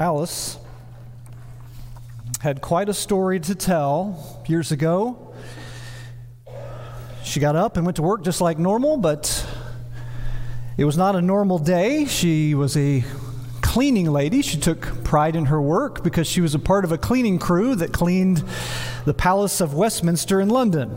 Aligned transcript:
Alice 0.00 0.58
had 2.40 2.60
quite 2.60 2.88
a 2.88 2.94
story 2.94 3.40
to 3.40 3.54
tell 3.56 4.40
years 4.46 4.70
ago. 4.70 5.34
She 7.24 7.40
got 7.40 7.56
up 7.56 7.76
and 7.76 7.84
went 7.84 7.96
to 7.96 8.02
work 8.02 8.22
just 8.22 8.40
like 8.40 8.58
normal, 8.58 8.96
but 8.96 9.44
it 10.76 10.84
was 10.84 10.96
not 10.96 11.16
a 11.16 11.20
normal 11.20 11.58
day. 11.58 12.04
She 12.04 12.54
was 12.54 12.76
a 12.76 13.02
cleaning 13.60 14.06
lady. 14.12 14.40
She 14.40 14.56
took 14.56 15.02
pride 15.02 15.34
in 15.34 15.46
her 15.46 15.60
work 15.60 16.04
because 16.04 16.28
she 16.28 16.40
was 16.40 16.54
a 16.54 16.60
part 16.60 16.84
of 16.84 16.92
a 16.92 16.98
cleaning 16.98 17.40
crew 17.40 17.74
that 17.74 17.92
cleaned 17.92 18.44
the 19.04 19.14
Palace 19.14 19.60
of 19.60 19.74
Westminster 19.74 20.40
in 20.40 20.48
London, 20.48 20.90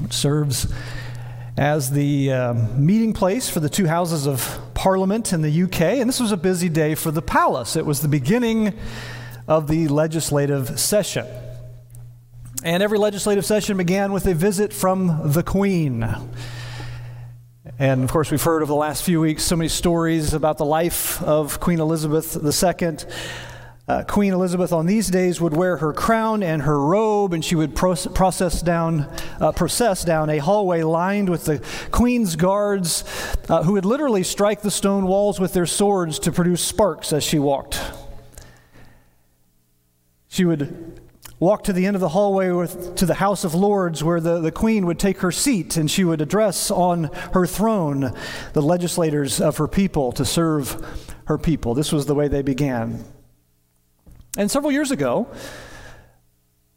which 0.00 0.14
serves 0.14 0.72
as 1.58 1.90
the 1.90 2.32
uh, 2.32 2.54
meeting 2.54 3.12
place 3.12 3.50
for 3.50 3.60
the 3.60 3.68
two 3.68 3.86
houses 3.86 4.26
of 4.26 4.58
Parliament 4.80 5.34
in 5.34 5.42
the 5.42 5.64
UK. 5.64 5.82
And 5.82 6.08
this 6.08 6.20
was 6.20 6.32
a 6.32 6.38
busy 6.38 6.70
day 6.70 6.94
for 6.94 7.10
the 7.10 7.20
palace. 7.20 7.76
It 7.76 7.84
was 7.84 8.00
the 8.00 8.08
beginning 8.08 8.72
of 9.46 9.68
the 9.68 9.88
legislative 9.88 10.80
session. 10.80 11.26
And 12.64 12.82
every 12.82 12.96
legislative 12.96 13.44
session 13.44 13.76
began 13.76 14.10
with 14.10 14.24
a 14.24 14.32
visit 14.32 14.72
from 14.72 15.32
the 15.32 15.42
Queen. 15.42 16.08
And 17.78 18.04
of 18.04 18.10
course, 18.10 18.30
we've 18.30 18.42
heard 18.42 18.62
over 18.62 18.70
the 18.70 18.74
last 18.74 19.02
few 19.02 19.20
weeks 19.20 19.42
so 19.42 19.54
many 19.54 19.68
stories 19.68 20.32
about 20.32 20.56
the 20.56 20.64
life 20.64 21.22
of 21.24 21.60
Queen 21.60 21.78
Elizabeth 21.78 22.38
II. 22.42 22.96
Uh, 23.90 24.04
Queen 24.04 24.32
Elizabeth 24.32 24.72
on 24.72 24.86
these 24.86 25.08
days 25.08 25.40
would 25.40 25.52
wear 25.52 25.78
her 25.78 25.92
crown 25.92 26.44
and 26.44 26.62
her 26.62 26.80
robe, 26.80 27.32
and 27.32 27.44
she 27.44 27.56
would 27.56 27.74
process 27.74 28.62
down, 28.62 29.00
uh, 29.40 29.50
process 29.50 30.04
down 30.04 30.30
a 30.30 30.38
hallway 30.38 30.84
lined 30.84 31.28
with 31.28 31.46
the 31.46 31.60
Queen's 31.90 32.36
guards, 32.36 33.02
uh, 33.48 33.64
who 33.64 33.72
would 33.72 33.84
literally 33.84 34.22
strike 34.22 34.62
the 34.62 34.70
stone 34.70 35.08
walls 35.08 35.40
with 35.40 35.54
their 35.54 35.66
swords 35.66 36.20
to 36.20 36.30
produce 36.30 36.64
sparks 36.64 37.12
as 37.12 37.24
she 37.24 37.40
walked. 37.40 37.80
She 40.28 40.44
would 40.44 41.00
walk 41.40 41.64
to 41.64 41.72
the 41.72 41.84
end 41.84 41.96
of 41.96 42.00
the 42.00 42.10
hallway 42.10 42.50
with, 42.50 42.94
to 42.94 43.06
the 43.06 43.14
House 43.14 43.42
of 43.42 43.56
Lords, 43.56 44.04
where 44.04 44.20
the, 44.20 44.38
the 44.38 44.52
Queen 44.52 44.86
would 44.86 45.00
take 45.00 45.18
her 45.18 45.32
seat 45.32 45.76
and 45.76 45.90
she 45.90 46.04
would 46.04 46.20
address 46.20 46.70
on 46.70 47.10
her 47.34 47.44
throne 47.44 48.16
the 48.52 48.62
legislators 48.62 49.40
of 49.40 49.56
her 49.56 49.66
people 49.66 50.12
to 50.12 50.24
serve 50.24 51.12
her 51.24 51.38
people. 51.38 51.74
This 51.74 51.90
was 51.90 52.06
the 52.06 52.14
way 52.14 52.28
they 52.28 52.42
began. 52.42 53.04
And 54.38 54.50
several 54.50 54.70
years 54.70 54.92
ago, 54.92 55.28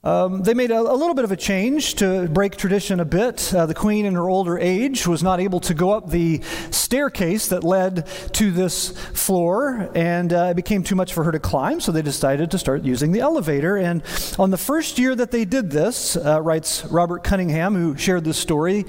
um, 0.04 0.42
they 0.42 0.54
made 0.54 0.72
a, 0.72 0.80
a, 0.80 0.98
little 0.98 1.14
bit 1.14 1.24
of 1.24 1.32
a 1.32 1.38
change 1.38 1.96
to 1.96 2.28
break 2.28 2.58
tradition 2.58 3.00
a 3.00 3.06
bit. 3.06 3.54
Uh, 3.54 3.68
the 3.68 3.74
queen, 3.74 4.06
in 4.06 4.16
her 4.16 4.28
older 4.28 4.58
age, 4.58 5.08
was 5.08 5.24
not 5.24 5.40
able 5.40 5.62
to 5.62 5.74
go 5.74 5.92
up 5.92 6.10
the 6.10 6.42
staircase 6.72 7.48
that 7.50 7.64
led 7.64 8.06
to 8.34 8.52
this 8.52 8.90
floor, 8.90 9.90
and 9.96 10.34
uh, 10.34 10.48
it 10.50 10.56
became 10.56 10.84
too 10.84 10.96
much 10.96 11.14
for 11.14 11.24
her 11.24 11.32
to 11.32 11.40
climb, 11.40 11.80
so 11.80 11.94
they 11.94 12.02
decided 12.02 12.52
to 12.52 12.60
start 12.60 12.84
using 12.84 13.14
the 13.14 13.22
elevator. 13.22 13.78
And 13.78 14.04
on 14.38 14.50
the 14.50 14.58
first 14.58 15.00
year 15.00 15.16
that 15.16 15.32
they 15.32 15.46
did 15.46 15.72
this, 15.72 16.18
uh, 16.18 16.42
writes 16.42 16.84
Robert 16.86 17.24
Cunningham, 17.24 17.76
who 17.76 17.96
shared 17.96 18.26
this 18.26 18.38
story, 18.38 18.86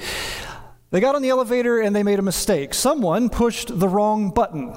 they 0.90 1.00
got 1.00 1.14
on 1.14 1.22
the 1.22 1.30
elevator 1.30 1.80
and 1.80 1.94
they 1.94 2.02
made 2.02 2.18
a 2.18 2.22
mistake. 2.22 2.72
Someone 2.72 3.28
pushed 3.28 3.78
the 3.78 3.88
wrong 3.88 4.30
button. 4.30 4.76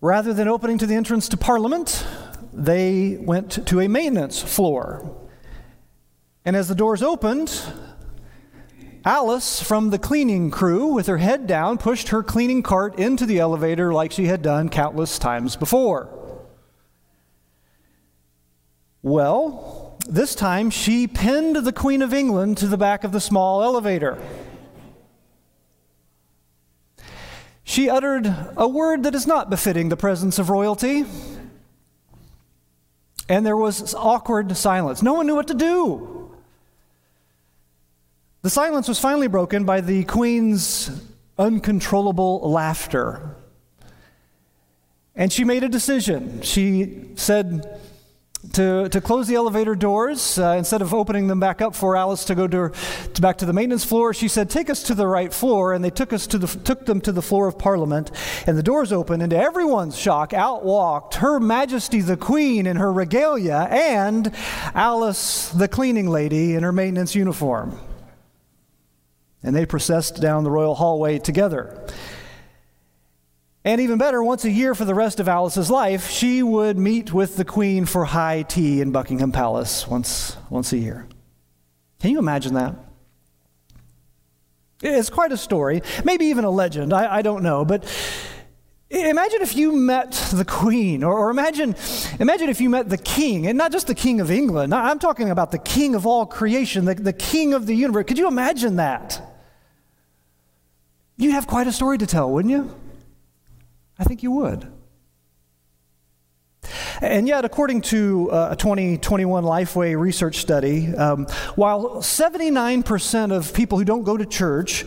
Rather 0.00 0.32
than 0.32 0.48
opening 0.48 0.78
to 0.78 0.86
the 0.86 0.94
entrance 0.94 1.28
to 1.28 1.36
Parliament, 1.36 2.06
they 2.52 3.18
went 3.20 3.66
to 3.66 3.80
a 3.80 3.88
maintenance 3.88 4.40
floor. 4.40 5.28
And 6.44 6.56
as 6.56 6.68
the 6.68 6.74
doors 6.74 7.02
opened, 7.02 7.62
Alice 9.04 9.62
from 9.62 9.90
the 9.90 9.98
cleaning 9.98 10.50
crew, 10.50 10.86
with 10.86 11.06
her 11.06 11.18
head 11.18 11.46
down, 11.46 11.78
pushed 11.78 12.08
her 12.08 12.22
cleaning 12.22 12.62
cart 12.62 12.98
into 12.98 13.26
the 13.26 13.38
elevator 13.38 13.92
like 13.92 14.12
she 14.12 14.26
had 14.26 14.42
done 14.42 14.68
countless 14.68 15.18
times 15.18 15.56
before. 15.56 16.08
Well, 19.02 19.98
this 20.06 20.34
time 20.34 20.70
she 20.70 21.06
pinned 21.06 21.56
the 21.56 21.72
Queen 21.72 22.02
of 22.02 22.12
England 22.12 22.58
to 22.58 22.66
the 22.66 22.76
back 22.76 23.04
of 23.04 23.12
the 23.12 23.20
small 23.20 23.62
elevator. 23.62 24.18
She 27.70 27.88
uttered 27.88 28.26
a 28.56 28.66
word 28.66 29.04
that 29.04 29.14
is 29.14 29.28
not 29.28 29.48
befitting 29.48 29.90
the 29.90 29.96
presence 29.96 30.40
of 30.40 30.50
royalty. 30.50 31.04
And 33.28 33.46
there 33.46 33.56
was 33.56 33.94
awkward 33.94 34.56
silence. 34.56 35.04
No 35.04 35.14
one 35.14 35.28
knew 35.28 35.36
what 35.36 35.46
to 35.46 35.54
do. 35.54 36.34
The 38.42 38.50
silence 38.50 38.88
was 38.88 38.98
finally 38.98 39.28
broken 39.28 39.66
by 39.66 39.82
the 39.82 40.02
Queen's 40.02 40.90
uncontrollable 41.38 42.40
laughter. 42.50 43.36
And 45.14 45.32
she 45.32 45.44
made 45.44 45.62
a 45.62 45.68
decision. 45.68 46.42
She 46.42 47.12
said, 47.14 47.80
to, 48.52 48.88
to 48.88 49.00
close 49.00 49.28
the 49.28 49.34
elevator 49.34 49.74
doors. 49.74 50.38
Uh, 50.38 50.54
instead 50.56 50.80
of 50.82 50.94
opening 50.94 51.26
them 51.26 51.40
back 51.40 51.60
up 51.60 51.74
for 51.74 51.96
Alice 51.96 52.24
to 52.24 52.34
go 52.34 52.48
to, 52.48 52.72
to, 53.14 53.22
back 53.22 53.38
to 53.38 53.46
the 53.46 53.52
maintenance 53.52 53.84
floor, 53.84 54.14
she 54.14 54.28
said, 54.28 54.48
Take 54.48 54.70
us 54.70 54.82
to 54.84 54.94
the 54.94 55.06
right 55.06 55.32
floor. 55.32 55.74
And 55.74 55.84
they 55.84 55.90
took, 55.90 56.12
us 56.12 56.26
to 56.28 56.38
the, 56.38 56.46
took 56.46 56.86
them 56.86 57.00
to 57.02 57.12
the 57.12 57.22
floor 57.22 57.46
of 57.46 57.58
Parliament. 57.58 58.10
And 58.46 58.56
the 58.56 58.62
doors 58.62 58.92
opened, 58.92 59.22
and 59.22 59.30
to 59.30 59.38
everyone's 59.38 59.98
shock, 59.98 60.32
out 60.32 60.64
walked 60.64 61.16
Her 61.16 61.38
Majesty 61.38 62.00
the 62.00 62.16
Queen 62.16 62.66
in 62.66 62.76
her 62.76 62.92
regalia 62.92 63.68
and 63.70 64.32
Alice 64.74 65.50
the 65.50 65.68
cleaning 65.68 66.08
lady 66.08 66.54
in 66.54 66.62
her 66.62 66.72
maintenance 66.72 67.14
uniform. 67.14 67.78
And 69.42 69.54
they 69.54 69.64
processed 69.64 70.20
down 70.20 70.44
the 70.44 70.50
royal 70.50 70.74
hallway 70.74 71.18
together. 71.18 71.79
And 73.62 73.80
even 73.82 73.98
better, 73.98 74.22
once 74.22 74.44
a 74.44 74.50
year 74.50 74.74
for 74.74 74.86
the 74.86 74.94
rest 74.94 75.20
of 75.20 75.28
Alice's 75.28 75.70
life, 75.70 76.08
she 76.08 76.42
would 76.42 76.78
meet 76.78 77.12
with 77.12 77.36
the 77.36 77.44
Queen 77.44 77.84
for 77.84 78.06
high 78.06 78.42
tea 78.42 78.80
in 78.80 78.90
Buckingham 78.90 79.32
Palace 79.32 79.86
once, 79.86 80.36
once 80.48 80.72
a 80.72 80.78
year. 80.78 81.06
Can 82.00 82.10
you 82.10 82.18
imagine 82.18 82.54
that? 82.54 82.74
It's 84.82 85.10
quite 85.10 85.30
a 85.30 85.36
story, 85.36 85.82
maybe 86.04 86.26
even 86.26 86.44
a 86.44 86.50
legend, 86.50 86.94
I, 86.94 87.16
I 87.16 87.22
don't 87.22 87.42
know. 87.42 87.66
But 87.66 87.84
imagine 88.88 89.42
if 89.42 89.54
you 89.54 89.72
met 89.72 90.12
the 90.32 90.46
Queen, 90.46 91.04
or, 91.04 91.12
or 91.12 91.28
imagine, 91.28 91.76
imagine 92.18 92.48
if 92.48 92.62
you 92.62 92.70
met 92.70 92.88
the 92.88 92.96
King, 92.96 93.46
and 93.46 93.58
not 93.58 93.72
just 93.72 93.88
the 93.88 93.94
King 93.94 94.22
of 94.22 94.30
England. 94.30 94.74
I'm 94.74 94.98
talking 94.98 95.28
about 95.28 95.50
the 95.50 95.58
King 95.58 95.94
of 95.94 96.06
all 96.06 96.24
creation, 96.24 96.86
the, 96.86 96.94
the 96.94 97.12
King 97.12 97.52
of 97.52 97.66
the 97.66 97.76
universe. 97.76 98.06
Could 98.06 98.16
you 98.16 98.26
imagine 98.26 98.76
that? 98.76 99.20
You'd 101.18 101.32
have 101.32 101.46
quite 101.46 101.66
a 101.66 101.72
story 101.72 101.98
to 101.98 102.06
tell, 102.06 102.30
wouldn't 102.30 102.52
you? 102.52 102.74
I 104.00 104.04
think 104.04 104.22
you 104.22 104.32
would. 104.32 104.66
And 107.02 107.28
yet, 107.28 107.44
according 107.44 107.82
to 107.82 108.30
uh, 108.32 108.48
a 108.52 108.56
2021 108.56 109.44
Lifeway 109.44 109.98
research 109.98 110.38
study, 110.38 110.94
um, 110.94 111.26
while 111.54 111.96
79% 111.96 113.32
of 113.32 113.54
people 113.54 113.78
who 113.78 113.84
don't 113.84 114.02
go 114.02 114.16
to 114.16 114.26
church 114.26 114.84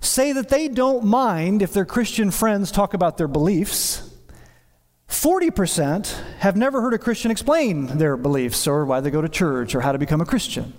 say 0.00 0.32
that 0.32 0.48
they 0.48 0.68
don't 0.68 1.04
mind 1.04 1.62
if 1.62 1.72
their 1.72 1.84
Christian 1.84 2.30
friends 2.30 2.70
talk 2.70 2.94
about 2.94 3.16
their 3.16 3.28
beliefs, 3.28 4.10
40% 5.08 6.06
have 6.38 6.56
never 6.56 6.80
heard 6.80 6.94
a 6.94 6.98
Christian 6.98 7.30
explain 7.30 7.86
their 7.98 8.16
beliefs 8.16 8.66
or 8.66 8.84
why 8.84 9.00
they 9.00 9.10
go 9.10 9.22
to 9.22 9.28
church 9.28 9.74
or 9.74 9.80
how 9.80 9.92
to 9.92 9.98
become 9.98 10.20
a 10.20 10.26
Christian. 10.26 10.72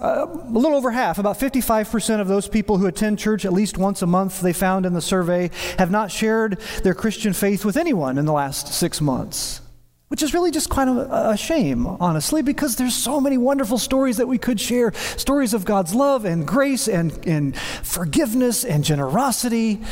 Uh, 0.00 0.26
a 0.26 0.50
little 0.50 0.76
over 0.76 0.90
half, 0.90 1.18
about 1.18 1.38
55% 1.38 2.20
of 2.20 2.28
those 2.28 2.48
people 2.48 2.78
who 2.78 2.86
attend 2.86 3.18
church 3.18 3.44
at 3.44 3.52
least 3.52 3.78
once 3.78 4.02
a 4.02 4.06
month, 4.06 4.40
they 4.40 4.52
found 4.52 4.86
in 4.86 4.92
the 4.92 5.00
survey, 5.00 5.50
have 5.78 5.90
not 5.90 6.10
shared 6.10 6.60
their 6.82 6.94
Christian 6.94 7.32
faith 7.32 7.64
with 7.64 7.76
anyone 7.76 8.18
in 8.18 8.26
the 8.26 8.32
last 8.32 8.68
six 8.72 9.00
months. 9.00 9.60
Which 10.08 10.22
is 10.22 10.32
really 10.32 10.52
just 10.52 10.70
kind 10.70 10.88
of 10.88 11.10
a 11.10 11.36
shame, 11.36 11.86
honestly, 11.86 12.40
because 12.40 12.76
there's 12.76 12.94
so 12.94 13.20
many 13.20 13.38
wonderful 13.38 13.76
stories 13.76 14.18
that 14.18 14.28
we 14.28 14.38
could 14.38 14.60
share 14.60 14.92
stories 15.16 15.52
of 15.52 15.64
God's 15.64 15.94
love 15.94 16.24
and 16.24 16.46
grace 16.46 16.86
and, 16.86 17.26
and 17.26 17.56
forgiveness 17.56 18.64
and 18.64 18.84
generosity. 18.84 19.82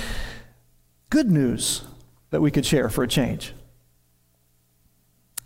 Good 1.11 1.31
news 1.31 1.83
that 2.31 2.41
we 2.41 2.53
could 2.53 2.65
share 2.65 2.89
for 2.89 3.03
a 3.03 3.09
change. 3.09 3.53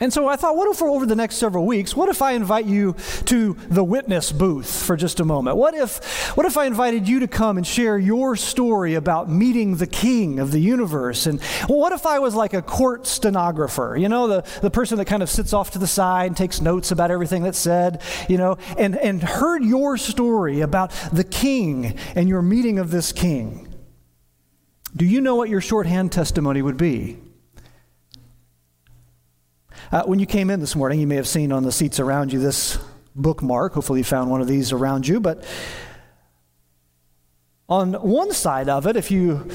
And 0.01 0.13
so 0.13 0.29
I 0.29 0.37
thought, 0.37 0.57
what 0.57 0.71
if 0.71 0.81
over 0.81 1.07
the 1.07 1.17
next 1.17 1.37
several 1.37 1.67
weeks, 1.67 1.97
what 1.97 2.09
if 2.09 2.23
I 2.23 2.33
invite 2.33 2.67
you 2.67 2.95
to 3.27 3.55
the 3.69 3.83
witness 3.83 4.31
booth 4.31 4.85
for 4.85 4.97
just 4.97 5.19
a 5.19 5.25
moment? 5.25 5.57
What 5.57 5.75
if, 5.75 6.37
what 6.37 6.47
if 6.47 6.57
I 6.57 6.67
invited 6.67 7.09
you 7.09 7.19
to 7.21 7.27
come 7.27 7.57
and 7.57 7.67
share 7.67 7.99
your 7.99 8.37
story 8.37 8.95
about 8.95 9.29
meeting 9.29 9.77
the 9.77 9.89
king 9.89 10.39
of 10.39 10.53
the 10.53 10.61
universe? 10.61 11.27
And 11.27 11.43
what 11.67 11.93
if 11.93 12.07
I 12.07 12.21
was 12.21 12.37
like 12.37 12.55
a 12.55 12.63
court 12.63 13.09
stenographer, 13.09 13.97
you 13.99 14.09
know, 14.09 14.29
the, 14.29 14.61
the 14.61 14.71
person 14.71 14.99
that 14.99 15.07
kind 15.07 15.23
of 15.23 15.29
sits 15.29 15.53
off 15.53 15.73
to 15.73 15.81
the 15.81 15.89
side 15.89 16.27
and 16.29 16.37
takes 16.37 16.61
notes 16.61 16.93
about 16.93 17.11
everything 17.11 17.43
that's 17.43 17.59
said, 17.59 18.01
you 18.29 18.39
know, 18.39 18.57
and, 18.77 18.97
and 18.97 19.21
heard 19.21 19.65
your 19.65 19.97
story 19.97 20.61
about 20.61 20.93
the 21.13 21.25
king 21.25 21.99
and 22.15 22.29
your 22.29 22.43
meeting 22.43 22.79
of 22.79 22.93
this 22.93 23.11
king? 23.11 23.65
Do 24.95 25.05
you 25.05 25.21
know 25.21 25.35
what 25.35 25.49
your 25.49 25.61
shorthand 25.61 26.13
testimony 26.13 26.63
would 26.63 26.77
be? 26.77 27.19
Uh, 29.91 30.03
when 30.03 30.19
you 30.19 30.27
came 30.27 30.51
in 30.51 30.61
this 30.61 30.77
morning, 30.77 31.01
you 31.01 31.07
may 31.07 31.17
have 31.17 31.27
seen 31.27 31.51
on 31.51 31.63
the 31.63 31.73
seats 31.73 31.99
around 31.99 32.31
you 32.31 32.39
this 32.39 32.79
bookmark. 33.17 33.73
Hopefully, 33.73 34.01
you 34.01 34.05
found 34.05 34.31
one 34.31 34.43
of 34.43 34.47
these 34.47 34.71
around 34.71 35.09
you. 35.09 35.19
But 35.19 35.47
on 37.71 37.95
one 37.95 38.33
side 38.33 38.69
of 38.69 38.87
it, 38.87 38.97
if 38.97 39.11
you 39.11 39.49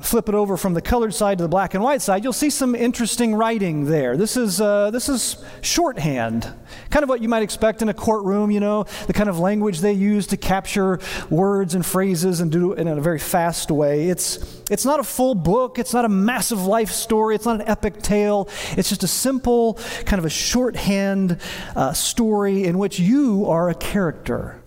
flip 0.00 0.28
it 0.28 0.34
over 0.34 0.56
from 0.56 0.74
the 0.74 0.82
colored 0.82 1.14
side 1.14 1.38
to 1.38 1.44
the 1.44 1.48
black 1.48 1.74
and 1.74 1.82
white 1.82 2.02
side, 2.02 2.24
you'll 2.24 2.32
see 2.32 2.50
some 2.50 2.74
interesting 2.74 3.32
writing 3.32 3.84
there. 3.84 4.16
This 4.16 4.36
is, 4.36 4.60
uh, 4.60 4.90
this 4.90 5.08
is 5.08 5.36
shorthand, 5.60 6.52
kind 6.90 7.04
of 7.04 7.08
what 7.08 7.22
you 7.22 7.28
might 7.28 7.44
expect 7.44 7.80
in 7.80 7.88
a 7.88 7.94
courtroom, 7.94 8.50
you 8.50 8.58
know, 8.58 8.84
the 9.06 9.12
kind 9.12 9.28
of 9.28 9.38
language 9.38 9.80
they 9.80 9.92
use 9.92 10.26
to 10.28 10.36
capture 10.36 10.98
words 11.30 11.76
and 11.76 11.86
phrases 11.86 12.40
and 12.40 12.50
do 12.50 12.72
it 12.72 12.80
in 12.80 12.88
a 12.88 13.00
very 13.00 13.20
fast 13.20 13.70
way. 13.70 14.08
It's, 14.08 14.62
it's 14.68 14.84
not 14.84 14.98
a 14.98 15.04
full 15.04 15.36
book, 15.36 15.78
it's 15.78 15.94
not 15.94 16.04
a 16.04 16.08
massive 16.08 16.66
life 16.66 16.90
story, 16.90 17.36
it's 17.36 17.46
not 17.46 17.60
an 17.60 17.68
epic 17.68 18.02
tale. 18.02 18.48
It's 18.76 18.88
just 18.88 19.04
a 19.04 19.08
simple, 19.08 19.74
kind 20.06 20.18
of 20.18 20.24
a 20.24 20.30
shorthand 20.30 21.40
uh, 21.76 21.92
story 21.92 22.64
in 22.64 22.78
which 22.78 22.98
you 22.98 23.46
are 23.46 23.70
a 23.70 23.74
character. 23.74 24.60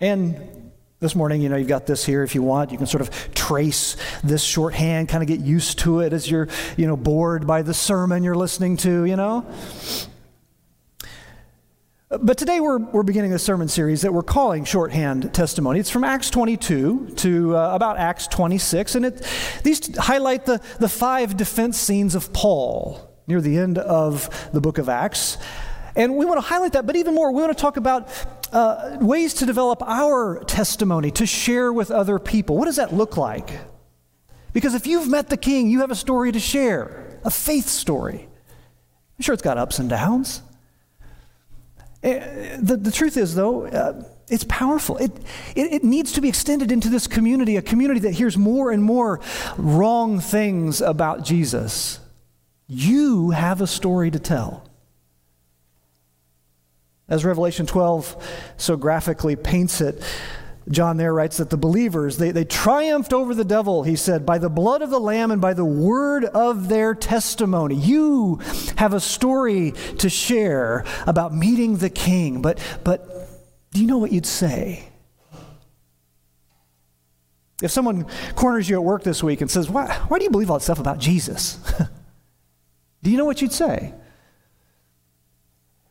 And 0.00 0.57
this 1.00 1.14
morning, 1.14 1.40
you 1.40 1.48
know, 1.48 1.56
you've 1.56 1.68
got 1.68 1.86
this 1.86 2.04
here 2.04 2.24
if 2.24 2.34
you 2.34 2.42
want. 2.42 2.72
You 2.72 2.76
can 2.76 2.88
sort 2.88 3.02
of 3.02 3.34
trace 3.34 3.96
this 4.24 4.42
shorthand, 4.42 5.08
kind 5.08 5.22
of 5.22 5.28
get 5.28 5.38
used 5.38 5.78
to 5.80 6.00
it 6.00 6.12
as 6.12 6.28
you're, 6.28 6.48
you 6.76 6.88
know, 6.88 6.96
bored 6.96 7.46
by 7.46 7.62
the 7.62 7.72
sermon 7.72 8.24
you're 8.24 8.34
listening 8.34 8.76
to, 8.78 9.04
you 9.04 9.14
know. 9.14 9.46
But 12.08 12.36
today 12.36 12.58
we're, 12.58 12.78
we're 12.78 13.04
beginning 13.04 13.32
a 13.32 13.38
sermon 13.38 13.68
series 13.68 14.02
that 14.02 14.12
we're 14.12 14.24
calling 14.24 14.64
Shorthand 14.64 15.32
Testimony. 15.32 15.78
It's 15.78 15.90
from 15.90 16.02
Acts 16.02 16.30
22 16.30 17.10
to 17.16 17.56
uh, 17.56 17.74
about 17.76 17.98
Acts 17.98 18.26
26, 18.26 18.94
and 18.96 19.04
it, 19.04 19.26
these 19.62 19.96
highlight 19.98 20.46
the, 20.46 20.60
the 20.80 20.88
five 20.88 21.36
defense 21.36 21.78
scenes 21.78 22.16
of 22.16 22.32
Paul 22.32 23.08
near 23.28 23.40
the 23.40 23.56
end 23.56 23.78
of 23.78 24.50
the 24.52 24.60
book 24.60 24.78
of 24.78 24.88
Acts. 24.88 25.38
And 25.94 26.16
we 26.16 26.24
want 26.24 26.38
to 26.38 26.46
highlight 26.46 26.72
that, 26.72 26.86
but 26.86 26.96
even 26.96 27.14
more, 27.14 27.30
we 27.30 27.42
want 27.42 27.56
to 27.56 27.60
talk 27.60 27.76
about 27.76 28.08
uh, 28.52 28.98
ways 29.00 29.34
to 29.34 29.46
develop 29.46 29.82
our 29.82 30.42
testimony, 30.44 31.10
to 31.12 31.26
share 31.26 31.72
with 31.72 31.90
other 31.90 32.18
people. 32.18 32.56
What 32.56 32.66
does 32.66 32.76
that 32.76 32.92
look 32.92 33.16
like? 33.16 33.50
Because 34.52 34.74
if 34.74 34.86
you've 34.86 35.08
met 35.08 35.28
the 35.28 35.36
king, 35.36 35.68
you 35.68 35.80
have 35.80 35.90
a 35.90 35.96
story 35.96 36.32
to 36.32 36.40
share, 36.40 37.18
a 37.24 37.30
faith 37.30 37.68
story. 37.68 38.28
I'm 39.18 39.22
sure 39.22 39.32
it's 39.32 39.42
got 39.42 39.58
ups 39.58 39.78
and 39.78 39.88
downs. 39.90 40.42
Eh, 42.02 42.56
the, 42.60 42.76
the 42.76 42.92
truth 42.92 43.16
is, 43.16 43.34
though, 43.34 43.66
uh, 43.66 44.02
it's 44.28 44.44
powerful. 44.44 44.96
It, 44.98 45.10
it, 45.56 45.72
it, 45.72 45.84
needs 45.84 46.12
to 46.12 46.20
be 46.20 46.28
extended 46.28 46.70
into 46.70 46.88
this 46.88 47.06
community, 47.06 47.56
a 47.56 47.62
community 47.62 48.00
that 48.00 48.12
hears 48.12 48.36
more 48.36 48.70
and 48.70 48.82
more 48.82 49.20
wrong 49.56 50.20
things 50.20 50.80
about 50.80 51.24
Jesus. 51.24 51.98
You 52.66 53.30
have 53.30 53.60
a 53.60 53.66
story 53.66 54.10
to 54.10 54.18
tell. 54.18 54.67
As 57.08 57.24
Revelation 57.24 57.66
12 57.66 58.52
so 58.56 58.76
graphically 58.76 59.36
paints 59.36 59.80
it, 59.80 60.02
John 60.70 60.98
there 60.98 61.14
writes 61.14 61.38
that 61.38 61.48
the 61.48 61.56
believers, 61.56 62.18
they, 62.18 62.30
they 62.30 62.44
triumphed 62.44 63.14
over 63.14 63.34
the 63.34 63.44
devil, 63.44 63.82
he 63.84 63.96
said, 63.96 64.26
by 64.26 64.36
the 64.36 64.50
blood 64.50 64.82
of 64.82 64.90
the 64.90 65.00
Lamb 65.00 65.30
and 65.30 65.40
by 65.40 65.54
the 65.54 65.64
word 65.64 66.26
of 66.26 66.68
their 66.68 66.94
testimony. 66.94 67.74
You 67.74 68.40
have 68.76 68.92
a 68.92 69.00
story 69.00 69.72
to 69.98 70.10
share 70.10 70.84
about 71.06 71.34
meeting 71.34 71.78
the 71.78 71.88
king, 71.88 72.42
but, 72.42 72.60
but 72.84 73.08
do 73.72 73.80
you 73.80 73.86
know 73.86 73.98
what 73.98 74.12
you'd 74.12 74.26
say? 74.26 74.88
If 77.62 77.70
someone 77.70 78.06
corners 78.36 78.68
you 78.68 78.76
at 78.76 78.84
work 78.84 79.02
this 79.02 79.22
week 79.22 79.40
and 79.40 79.50
says, 79.50 79.68
Why, 79.68 79.92
why 80.08 80.18
do 80.18 80.24
you 80.24 80.30
believe 80.30 80.50
all 80.50 80.58
that 80.58 80.64
stuff 80.64 80.78
about 80.78 80.98
Jesus? 80.98 81.58
do 83.02 83.10
you 83.10 83.16
know 83.16 83.24
what 83.24 83.42
you'd 83.42 83.52
say? 83.52 83.94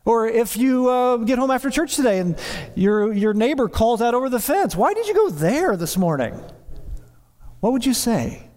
Or 0.08 0.26
if 0.26 0.56
you 0.56 0.88
uh, 0.88 1.18
get 1.18 1.38
home 1.38 1.50
after 1.50 1.68
church 1.68 1.94
today 1.94 2.18
and 2.18 2.38
your, 2.74 3.12
your 3.12 3.34
neighbor 3.34 3.68
calls 3.68 4.00
out 4.00 4.14
over 4.14 4.30
the 4.30 4.40
fence, 4.40 4.74
why 4.74 4.94
did 4.94 5.06
you 5.06 5.12
go 5.12 5.28
there 5.28 5.76
this 5.76 5.98
morning? 5.98 6.32
What 7.60 7.74
would 7.74 7.84
you 7.84 7.92
say? 7.92 8.48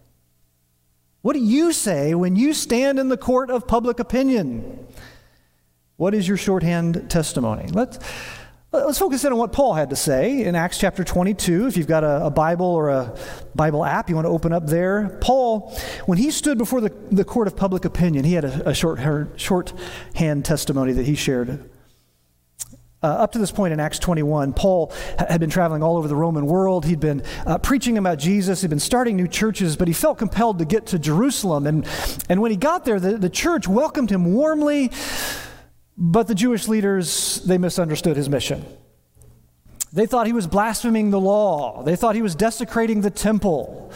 What 1.24 1.34
do 1.34 1.40
you 1.40 1.74
say 1.74 2.16
when 2.16 2.38
you 2.38 2.54
stand 2.54 3.00
in 3.00 3.10
the 3.10 3.18
court 3.18 3.50
of 3.50 3.68
public 3.68 4.00
opinion? 4.00 4.88
What 5.98 6.14
is 6.14 6.26
your 6.26 6.38
shorthand 6.38 7.10
testimony? 7.12 7.68
Let's, 7.68 8.00
Let's 8.74 9.00
focus 9.00 9.26
in 9.26 9.34
on 9.34 9.38
what 9.38 9.52
Paul 9.52 9.74
had 9.74 9.90
to 9.90 9.98
say 9.98 10.46
in 10.46 10.56
Acts 10.56 10.78
chapter 10.78 11.04
22. 11.04 11.68
If 11.68 11.76
you've 11.76 11.88
got 11.88 12.06
a, 12.06 12.28
a, 12.28 12.32
Bible 12.32 12.68
or 12.68 12.88
a 12.88 13.18
Bible 13.54 13.84
app 13.84 14.08
you 14.08 14.16
want 14.16 14.24
to 14.24 14.30
open 14.30 14.54
up 14.54 14.66
there. 14.66 15.18
Paul, 15.20 15.78
when 16.06 16.18
he 16.18 16.32
stood 16.32 16.58
before 16.58 16.80
the, 16.80 16.94
the 17.12 17.26
court 17.26 17.48
of 17.48 17.58
public 17.58 17.84
opinion, 17.84 18.24
he 18.24 18.32
had 18.32 18.46
a, 18.46 18.70
a 18.70 18.74
short, 18.74 19.02
shorthand 19.36 20.46
testimony 20.46 20.94
that 20.94 21.06
he 21.06 21.16
shared. 21.16 21.70
Uh, 23.04 23.08
up 23.08 23.34
to 23.34 23.40
this 23.40 23.52
point 23.52 23.74
in 23.74 23.82
Acts 23.82 24.00
21, 24.00 24.54
Paul 24.54 24.94
had 25.20 25.42
been 25.42 25.50
traveling 25.50 25.84
all 25.84 25.98
over 25.98 26.08
the 26.08 26.16
Roman 26.16 26.46
world. 26.46 26.86
He'd 26.86 27.02
been 27.02 27.24
uh, 27.46 27.58
preaching 27.58 27.98
about 27.98 28.20
Jesus. 28.20 28.62
He'd 28.62 28.70
been 28.70 28.80
starting 28.80 29.18
new 29.18 29.28
churches, 29.28 29.76
but 29.76 29.90
he 29.90 29.94
felt 29.94 30.18
compelled 30.18 30.60
to 30.60 30.66
get 30.66 30.86
to 30.88 31.00
Jerusalem. 31.00 31.68
And, 31.68 31.86
and 32.30 32.42
when 32.42 32.52
he 32.52 32.58
got 32.58 32.86
there, 32.86 33.02
the, 33.02 33.18
the 33.18 33.30
church 33.30 33.68
welcomed 33.68 34.12
him 34.12 34.34
warmly. 34.34 34.92
But 35.98 36.28
the 36.28 36.36
Jewish 36.36 36.68
leaders, 36.68 37.42
they 37.46 37.58
misunderstood 37.58 38.18
his 38.18 38.30
mission. 38.30 38.66
They 39.94 40.06
thought 40.06 40.26
he 40.26 40.34
was 40.34 40.48
blaspheming 40.48 41.12
the 41.12 41.20
law, 41.20 41.84
they 41.84 41.96
thought 41.96 42.16
he 42.16 42.22
was 42.22 42.36
desecrating 42.36 43.02
the 43.02 43.10
temple. 43.10 43.92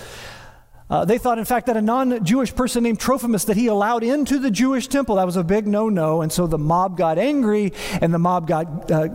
Uh, 0.87 1.03
they 1.03 1.17
thought, 1.17 1.39
in 1.39 1.45
fact, 1.45 1.65
that 1.65 1.77
a 1.77 1.81
non 1.81 2.23
Jewish 2.23 2.53
person 2.53 2.83
named 2.83 2.99
Trophimus 2.99 3.45
that 3.45 3.57
he 3.57 3.67
allowed 3.67 4.03
into 4.03 4.37
the 4.37 4.51
Jewish 4.51 4.87
temple, 4.87 5.15
that 5.15 5.25
was 5.25 5.35
a 5.35 5.43
big 5.43 5.65
no 5.65 5.89
no. 5.89 6.21
And 6.21 6.31
so 6.31 6.45
the 6.45 6.59
mob 6.59 6.95
got 6.95 7.17
angry, 7.17 7.73
and 8.01 8.13
the 8.13 8.19
mob 8.19 8.47
got, 8.47 8.91
uh, 8.91 9.07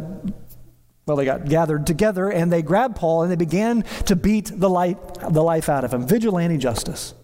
well, 1.06 1.16
they 1.16 1.24
got 1.24 1.48
gathered 1.48 1.86
together, 1.86 2.28
and 2.28 2.52
they 2.52 2.62
grabbed 2.62 2.96
Paul 2.96 3.22
and 3.22 3.30
they 3.30 3.36
began 3.36 3.82
to 4.06 4.16
beat 4.16 4.50
the, 4.52 4.68
light, 4.68 4.98
the 5.32 5.42
life 5.42 5.68
out 5.68 5.84
of 5.84 5.94
him. 5.94 6.08
Vigilante 6.08 6.56
justice. 6.56 7.14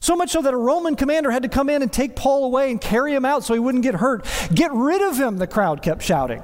So 0.00 0.14
much 0.14 0.30
so 0.30 0.42
that 0.42 0.54
a 0.54 0.58
Roman 0.58 0.96
commander 0.96 1.30
had 1.30 1.42
to 1.42 1.48
come 1.48 1.68
in 1.68 1.82
and 1.82 1.92
take 1.92 2.16
Paul 2.16 2.44
away 2.44 2.70
and 2.70 2.80
carry 2.80 3.14
him 3.14 3.24
out 3.24 3.44
so 3.44 3.54
he 3.54 3.60
wouldn't 3.60 3.82
get 3.82 3.94
hurt. 3.94 4.26
Get 4.54 4.72
rid 4.72 5.02
of 5.02 5.18
him, 5.18 5.38
the 5.38 5.46
crowd 5.46 5.82
kept 5.82 6.02
shouting. 6.02 6.42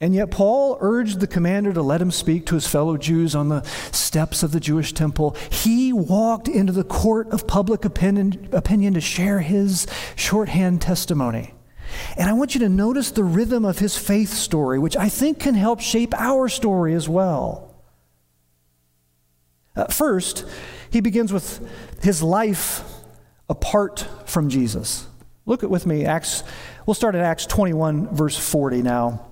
And 0.00 0.14
yet, 0.14 0.30
Paul 0.30 0.76
urged 0.80 1.20
the 1.20 1.26
commander 1.26 1.72
to 1.72 1.80
let 1.80 2.02
him 2.02 2.10
speak 2.10 2.46
to 2.46 2.56
his 2.56 2.66
fellow 2.66 2.96
Jews 2.96 3.34
on 3.34 3.48
the 3.48 3.62
steps 3.92 4.42
of 4.42 4.52
the 4.52 4.60
Jewish 4.60 4.92
temple. 4.92 5.36
He 5.50 5.92
walked 5.92 6.48
into 6.48 6.72
the 6.72 6.84
court 6.84 7.28
of 7.30 7.46
public 7.46 7.84
opinion, 7.84 8.48
opinion 8.52 8.94
to 8.94 9.00
share 9.00 9.40
his 9.40 9.86
shorthand 10.16 10.82
testimony. 10.82 11.54
And 12.16 12.28
I 12.28 12.32
want 12.32 12.54
you 12.54 12.60
to 12.60 12.68
notice 12.68 13.12
the 13.12 13.24
rhythm 13.24 13.64
of 13.64 13.78
his 13.78 13.96
faith 13.96 14.30
story, 14.30 14.78
which 14.78 14.96
I 14.96 15.08
think 15.08 15.40
can 15.40 15.54
help 15.54 15.80
shape 15.80 16.12
our 16.14 16.48
story 16.48 16.94
as 16.94 17.08
well. 17.08 17.74
Uh, 19.76 19.86
first, 19.86 20.44
he 20.94 21.00
begins 21.00 21.32
with 21.32 21.68
his 22.02 22.22
life 22.22 22.84
apart 23.50 24.06
from 24.26 24.48
Jesus. 24.48 25.08
Look 25.44 25.64
at 25.64 25.68
with 25.68 25.86
me, 25.86 26.04
Acts. 26.04 26.44
We'll 26.86 26.94
start 26.94 27.16
at 27.16 27.20
Acts 27.20 27.46
21, 27.46 28.14
verse 28.14 28.36
40 28.36 28.82
now. 28.82 29.26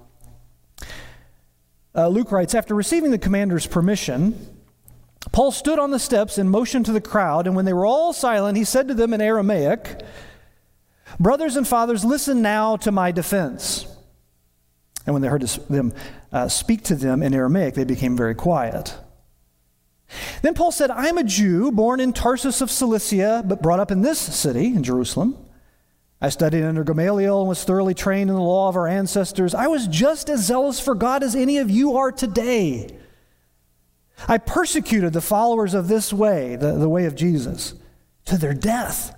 Uh, 1.94 2.08
Luke 2.08 2.32
writes 2.32 2.56
After 2.56 2.74
receiving 2.74 3.12
the 3.12 3.18
commander's 3.18 3.64
permission, 3.64 4.34
Paul 5.30 5.52
stood 5.52 5.78
on 5.78 5.92
the 5.92 6.00
steps 6.00 6.36
and 6.36 6.50
motioned 6.50 6.86
to 6.86 6.92
the 6.92 7.00
crowd, 7.00 7.46
and 7.46 7.54
when 7.54 7.64
they 7.64 7.72
were 7.72 7.86
all 7.86 8.12
silent, 8.12 8.58
he 8.58 8.64
said 8.64 8.88
to 8.88 8.94
them 8.94 9.14
in 9.14 9.20
Aramaic, 9.20 10.02
Brothers 11.20 11.54
and 11.54 11.68
fathers, 11.68 12.04
listen 12.04 12.42
now 12.42 12.76
to 12.78 12.90
my 12.90 13.12
defense. 13.12 13.86
And 15.06 15.14
when 15.14 15.22
they 15.22 15.28
heard 15.28 15.42
them 15.42 15.92
uh, 16.32 16.48
speak 16.48 16.82
to 16.84 16.96
them 16.96 17.22
in 17.22 17.32
Aramaic, 17.32 17.74
they 17.74 17.84
became 17.84 18.16
very 18.16 18.34
quiet. 18.34 18.96
Then 20.42 20.54
Paul 20.54 20.72
said, 20.72 20.90
I 20.90 21.08
am 21.08 21.18
a 21.18 21.24
Jew 21.24 21.70
born 21.70 22.00
in 22.00 22.12
Tarsus 22.12 22.60
of 22.60 22.70
Cilicia, 22.70 23.42
but 23.46 23.62
brought 23.62 23.80
up 23.80 23.90
in 23.90 24.02
this 24.02 24.18
city, 24.18 24.66
in 24.66 24.82
Jerusalem. 24.82 25.36
I 26.20 26.28
studied 26.28 26.62
under 26.62 26.84
Gamaliel 26.84 27.40
and 27.40 27.48
was 27.48 27.64
thoroughly 27.64 27.94
trained 27.94 28.30
in 28.30 28.36
the 28.36 28.42
law 28.42 28.68
of 28.68 28.76
our 28.76 28.86
ancestors. 28.86 29.54
I 29.54 29.66
was 29.66 29.88
just 29.88 30.28
as 30.30 30.44
zealous 30.44 30.78
for 30.78 30.94
God 30.94 31.22
as 31.22 31.34
any 31.34 31.58
of 31.58 31.70
you 31.70 31.96
are 31.96 32.12
today. 32.12 32.96
I 34.28 34.38
persecuted 34.38 35.12
the 35.12 35.20
followers 35.20 35.74
of 35.74 35.88
this 35.88 36.12
way, 36.12 36.54
the, 36.56 36.74
the 36.74 36.88
way 36.88 37.06
of 37.06 37.16
Jesus, 37.16 37.74
to 38.26 38.38
their 38.38 38.54
death 38.54 39.16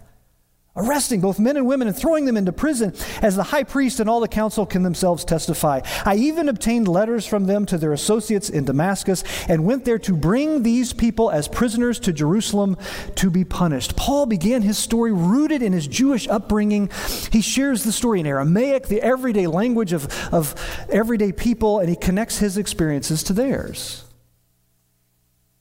arresting 0.77 1.21
both 1.21 1.39
men 1.39 1.57
and 1.57 1.67
women 1.67 1.87
and 1.87 1.97
throwing 1.97 2.25
them 2.25 2.37
into 2.37 2.53
prison, 2.53 2.93
as 3.23 3.37
the 3.37 3.43
high 3.45 3.63
priest 3.63 4.01
and 4.01 4.11
all 4.11 4.21
the 4.21 4.29
council 4.29 4.67
can 4.67 4.83
themselves 4.83 5.25
testify. 5.25 5.81
I 6.05 6.17
even 6.17 6.49
obtained 6.49 6.89
letters 6.89 7.27
from 7.27 7.47
them 7.47 7.65
to 7.67 7.79
their 7.79 7.93
associates 7.93 8.51
in 8.51 8.65
Damascus 8.65 9.23
and 9.49 9.65
went 9.65 9.85
there 9.85 9.99
to 10.01 10.17
bring 10.17 10.63
these 10.63 10.93
people 10.93 11.31
as 11.31 11.47
prisoners 11.47 12.01
to 12.01 12.13
Jerusalem 12.13 12.77
to 13.17 13.31
be 13.31 13.45
punished. 13.45 13.97
Paul 13.97 14.27
began 14.27 14.63
his 14.63 14.77
story 14.77 15.13
rooted 15.13 15.63
in 15.63 15.73
his 15.73 15.87
Jewish 15.87 16.27
upbringing. 16.27 16.91
He 17.31 17.41
shares 17.41 17.85
the 17.85 17.93
story 17.93 18.21
in 18.21 18.27
Aramaic, 18.27 18.89
the 18.89 19.01
everyday 19.01 19.47
language 19.47 19.93
of, 19.93 20.09
of 20.33 20.55
everyday 20.91 21.31
people, 21.31 21.79
and 21.79 21.89
he 21.89 21.97
connects 21.97 22.39
his 22.39 22.59
experiences 22.59 23.23
to 23.25 23.33
theirs. 23.33 24.05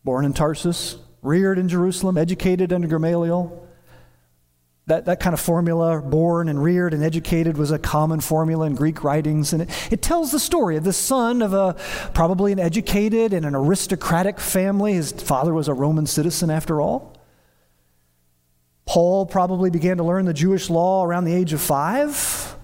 Born 0.04 0.26
in 0.26 0.34
Tarsus, 0.34 0.98
reared 1.22 1.60
in 1.60 1.70
Jerusalem, 1.70 2.18
educated 2.18 2.74
under 2.74 2.88
Gamaliel 2.88 3.64
That, 4.88 5.06
that 5.06 5.22
kind 5.22 5.34
of 5.34 5.40
formula, 5.40 6.02
born 6.02 6.50
and 6.50 6.62
reared 6.62 6.94
and 6.94 7.04
educated, 7.04 7.58
was 7.58 7.72
a 7.72 7.80
common 7.80 8.20
formula 8.20 8.66
in 8.66 8.76
Greek 8.76 9.02
writings. 9.02 9.54
And 9.54 9.62
it, 9.62 9.70
it 9.92 10.02
tells 10.02 10.32
the 10.32 10.40
story 10.40 10.76
of 10.76 10.84
the 10.84 10.92
son 10.92 11.42
of 11.42 11.54
a 11.54 11.78
probably 12.14 12.52
an 12.52 12.60
educated 12.60 13.32
and 13.32 13.46
an 13.46 13.56
aristocratic 13.56 14.42
family. 14.42 14.94
His 14.94 15.14
father 15.14 15.54
was 15.54 15.70
a 15.70 15.74
Roman 15.74 16.06
citizen, 16.06 16.50
after 16.50 16.82
all. 16.82 17.16
Paul 18.86 19.26
probably 19.26 19.70
began 19.70 19.98
to 19.98 20.04
learn 20.04 20.26
the 20.26 20.34
Jewish 20.34 20.70
law 20.70 21.06
around 21.06 21.24
the 21.24 21.34
age 21.34 21.54
of 21.54 21.62
five. 21.62 22.58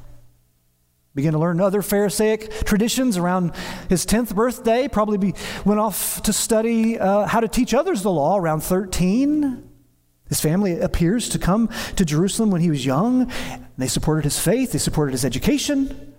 Began 1.16 1.32
to 1.32 1.40
learn 1.40 1.62
other 1.62 1.82
Pharisaic 1.82 2.66
traditions 2.66 3.18
around 3.18 3.54
his 3.88 4.06
10th 4.06 4.36
birthday. 4.36 4.90
Probably 4.90 5.18
be, 5.18 5.34
went 5.64 5.80
off 5.80 6.22
to 6.24 6.34
study 6.34 7.00
uh, 7.00 7.26
how 7.26 7.40
to 7.40 7.48
teach 7.48 7.74
others 7.74 8.04
the 8.04 8.12
law 8.12 8.38
around 8.38 8.62
13. 8.62 9.69
His 10.30 10.40
family 10.40 10.80
appears 10.80 11.28
to 11.30 11.40
come 11.40 11.70
to 11.96 12.06
Jerusalem 12.06 12.52
when 12.52 12.62
he 12.62 12.70
was 12.70 12.86
young. 12.86 13.32
They 13.78 13.88
supported 13.88 14.24
his 14.24 14.40
faith, 14.40 14.72
they 14.72 14.80
supported 14.80 15.12
his 15.12 15.26
education. 15.26 16.10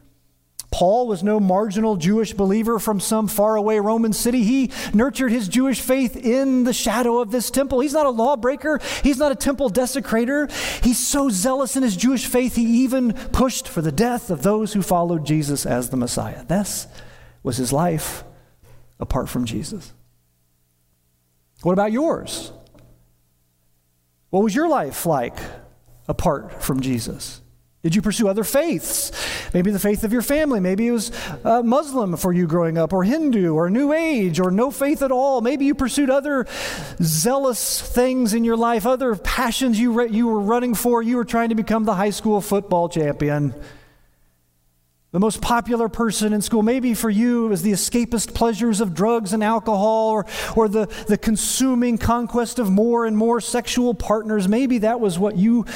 Paul 0.73 1.09
was 1.09 1.25
no 1.25 1.41
marginal 1.41 1.97
Jewish 1.97 2.33
believer 2.33 2.79
from 2.79 3.01
some 3.01 3.27
faraway 3.27 3.79
Roman 3.79 4.13
city. 4.13 4.45
He 4.45 4.71
nurtured 4.95 5.33
his 5.33 5.49
Jewish 5.49 5.81
faith 5.81 6.17
in 6.17 6.63
the 6.63 6.73
shadow 6.73 7.19
of 7.19 7.33
this 7.33 7.51
temple. 7.51 7.81
He's 7.81 7.93
not 7.93 8.07
a 8.07 8.11
lawbreaker, 8.11 8.81
he's 9.03 9.19
not 9.19 9.33
a 9.33 9.37
temple 9.37 9.71
desecrator. 9.71 10.51
He's 10.85 11.05
so 11.05 11.29
zealous 11.29 11.77
in 11.77 11.83
his 11.83 11.97
Jewish 11.97 12.27
faith, 12.27 12.55
he 12.55 12.85
even 12.85 13.13
pushed 13.13 13.67
for 13.67 13.83
the 13.83 13.93
death 13.93 14.31
of 14.31 14.43
those 14.43 14.73
who 14.73 14.83
followed 14.83 15.27
Jesus 15.27 15.67
as 15.67 15.91
the 15.91 15.97
Messiah. 15.97 16.45
This 16.45 16.87
was 17.43 17.57
his 17.57 17.73
life 17.73 18.23
apart 19.01 19.29
from 19.29 19.47
Jesus. 19.47 19.93
What 21.63 21.73
about 21.73 21.93
yours? 21.93 22.53
What 24.31 24.43
was 24.43 24.55
your 24.55 24.69
life 24.69 25.07
like 25.07 25.37
apart 26.09 26.63
from 26.63 26.81
Jesus? 26.81 27.43
Did 27.83 27.95
you 27.95 28.03
pursue 28.03 28.29
other 28.29 28.45
faiths? 28.45 29.11
Maybe 29.55 29.71
the 29.71 29.79
faith 29.79 30.05
of 30.05 30.13
your 30.13 30.21
family. 30.21 30.61
Maybe 30.61 30.87
it 30.87 30.93
was 30.93 31.11
uh, 31.45 31.63
Muslim 31.63 32.17
for 32.19 32.31
you 32.31 32.47
growing 32.47 32.77
up, 32.77 32.93
or 32.93 33.05
Hindu, 33.05 33.55
or 33.55 33.71
New 33.71 33.95
Age, 33.95 34.39
or 34.39 34.51
no 34.51 34.71
faith 34.71 35.03
at 35.03 35.11
all. 35.11 35.41
Maybe 35.41 35.65
you 35.65 35.75
pursued 35.75 36.11
other 36.11 36.47
zealous 37.03 37.81
things 37.81 38.35
in 38.35 38.45
your 38.45 38.59
life, 38.59 38.85
other 38.85 39.17
passions 39.17 39.81
you, 39.81 39.93
re- 39.93 40.11
you 40.11 40.27
were 40.29 40.41
running 40.41 40.75
for. 40.75 41.03
You 41.03 41.17
were 41.17 41.25
trying 41.25 41.49
to 41.49 41.55
become 41.55 41.85
the 41.85 41.95
high 41.95 42.11
school 42.11 42.43
football 42.43 42.91
champion, 42.91 43.55
the 45.13 45.21
most 45.21 45.41
popular 45.41 45.89
person 45.89 46.33
in 46.33 46.41
school. 46.41 46.63
Maybe 46.63 46.95
for 46.95 47.11
you 47.11 47.49
was 47.49 47.63
the 47.63 47.73
escapist 47.73 48.33
pleasures 48.35 48.81
of 48.81 48.95
drugs 48.95 49.33
and 49.33 49.43
alcohol, 49.43 50.11
or, 50.11 50.27
or 50.57 50.69
the, 50.69 50.87
the 51.09 51.19
consuming 51.19 51.99
conquest 51.99 52.59
of 52.59 52.71
more 52.71 53.07
and 53.07 53.17
more 53.17 53.41
sexual 53.41 53.93
partners. 53.93 54.49
Maybe 54.49 54.79
that 54.79 55.01
was 55.01 55.19
what 55.19 55.37
you 55.37 55.67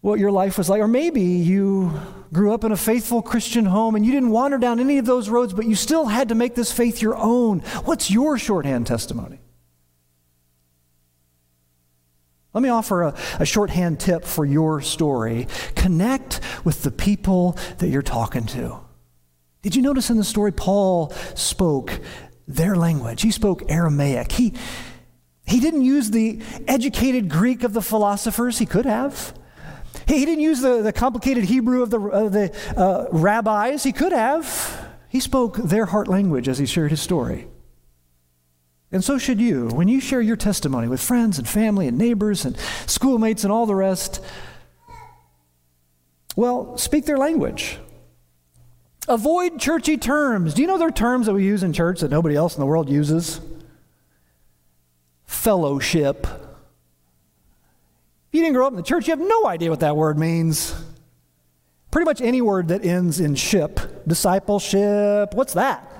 what 0.00 0.20
your 0.20 0.30
life 0.30 0.58
was 0.58 0.68
like. 0.68 0.82
Or 0.82 0.86
maybe 0.86 1.22
you 1.22 1.98
grew 2.30 2.52
up 2.52 2.62
in 2.62 2.72
a 2.72 2.76
faithful 2.76 3.22
Christian 3.22 3.64
home 3.64 3.94
and 3.94 4.04
you 4.04 4.12
didn't 4.12 4.30
wander 4.30 4.58
down 4.58 4.78
any 4.78 4.98
of 4.98 5.06
those 5.06 5.30
roads, 5.30 5.54
but 5.54 5.64
you 5.64 5.74
still 5.74 6.04
had 6.04 6.28
to 6.28 6.34
make 6.34 6.54
this 6.54 6.70
faith 6.70 7.00
your 7.00 7.16
own. 7.16 7.60
What's 7.86 8.10
your 8.10 8.36
shorthand 8.36 8.86
testimony? 8.86 9.40
Let 12.54 12.62
me 12.62 12.68
offer 12.68 13.02
a, 13.02 13.16
a, 13.40 13.44
shorthand 13.44 13.98
tip 13.98 14.24
for 14.24 14.44
your 14.44 14.80
story. 14.80 15.48
Connect 15.74 16.40
with 16.64 16.84
the 16.84 16.92
people 16.92 17.58
that 17.78 17.88
you're 17.88 18.00
talking 18.00 18.46
to. 18.46 18.78
Did 19.62 19.74
you 19.74 19.82
notice 19.82 20.08
in 20.08 20.18
the 20.18 20.24
story, 20.24 20.52
Paul 20.52 21.10
spoke 21.34 22.00
their 22.46 22.76
language? 22.76 23.22
He 23.22 23.32
spoke 23.32 23.68
Aramaic. 23.68 24.30
He, 24.30 24.54
he 25.44 25.58
didn't 25.58 25.82
use 25.82 26.12
the 26.12 26.40
educated 26.68 27.28
Greek 27.28 27.64
of 27.64 27.72
the 27.72 27.82
philosophers, 27.82 28.58
he 28.58 28.66
could 28.66 28.86
have. 28.86 29.34
He 30.06 30.24
didn't 30.24 30.42
use 30.42 30.60
the, 30.60 30.80
the 30.80 30.92
complicated 30.92 31.44
Hebrew 31.44 31.82
of 31.82 31.90
the, 31.90 32.00
of 32.00 32.32
the 32.32 32.54
uh, 32.76 33.06
rabbis. 33.10 33.82
He 33.82 33.92
could 33.92 34.12
have. 34.12 34.90
He 35.08 35.18
spoke 35.18 35.56
their 35.56 35.86
heart 35.86 36.06
language 36.06 36.48
as 36.48 36.58
he 36.58 36.66
shared 36.66 36.90
his 36.90 37.00
story. 37.00 37.48
And 38.94 39.02
so 39.02 39.18
should 39.18 39.40
you. 39.40 39.66
When 39.70 39.88
you 39.88 40.00
share 40.00 40.20
your 40.20 40.36
testimony 40.36 40.86
with 40.86 41.00
friends 41.00 41.36
and 41.36 41.48
family 41.48 41.88
and 41.88 41.98
neighbors 41.98 42.44
and 42.44 42.56
schoolmates 42.86 43.42
and 43.42 43.52
all 43.52 43.66
the 43.66 43.74
rest, 43.74 44.22
well, 46.36 46.78
speak 46.78 47.04
their 47.04 47.18
language. 47.18 47.78
Avoid 49.08 49.58
churchy 49.58 49.96
terms. 49.96 50.54
Do 50.54 50.62
you 50.62 50.68
know 50.68 50.78
there 50.78 50.86
are 50.86 50.92
terms 50.92 51.26
that 51.26 51.34
we 51.34 51.44
use 51.44 51.64
in 51.64 51.72
church 51.72 52.02
that 52.02 52.10
nobody 52.12 52.36
else 52.36 52.54
in 52.54 52.60
the 52.60 52.66
world 52.66 52.88
uses? 52.88 53.40
Fellowship 55.26 56.24
If 56.24 56.30
you 58.30 58.42
didn't 58.42 58.54
grow 58.54 58.68
up 58.68 58.72
in 58.74 58.76
the 58.76 58.84
church, 58.84 59.08
you 59.08 59.10
have 59.10 59.18
no 59.18 59.48
idea 59.48 59.70
what 59.70 59.80
that 59.80 59.96
word 59.96 60.20
means. 60.20 60.72
Pretty 61.90 62.04
much 62.04 62.20
any 62.20 62.40
word 62.40 62.68
that 62.68 62.84
ends 62.84 63.18
in 63.18 63.34
ship, 63.34 64.06
discipleship, 64.06 65.34
what's 65.34 65.54
that? 65.54 65.93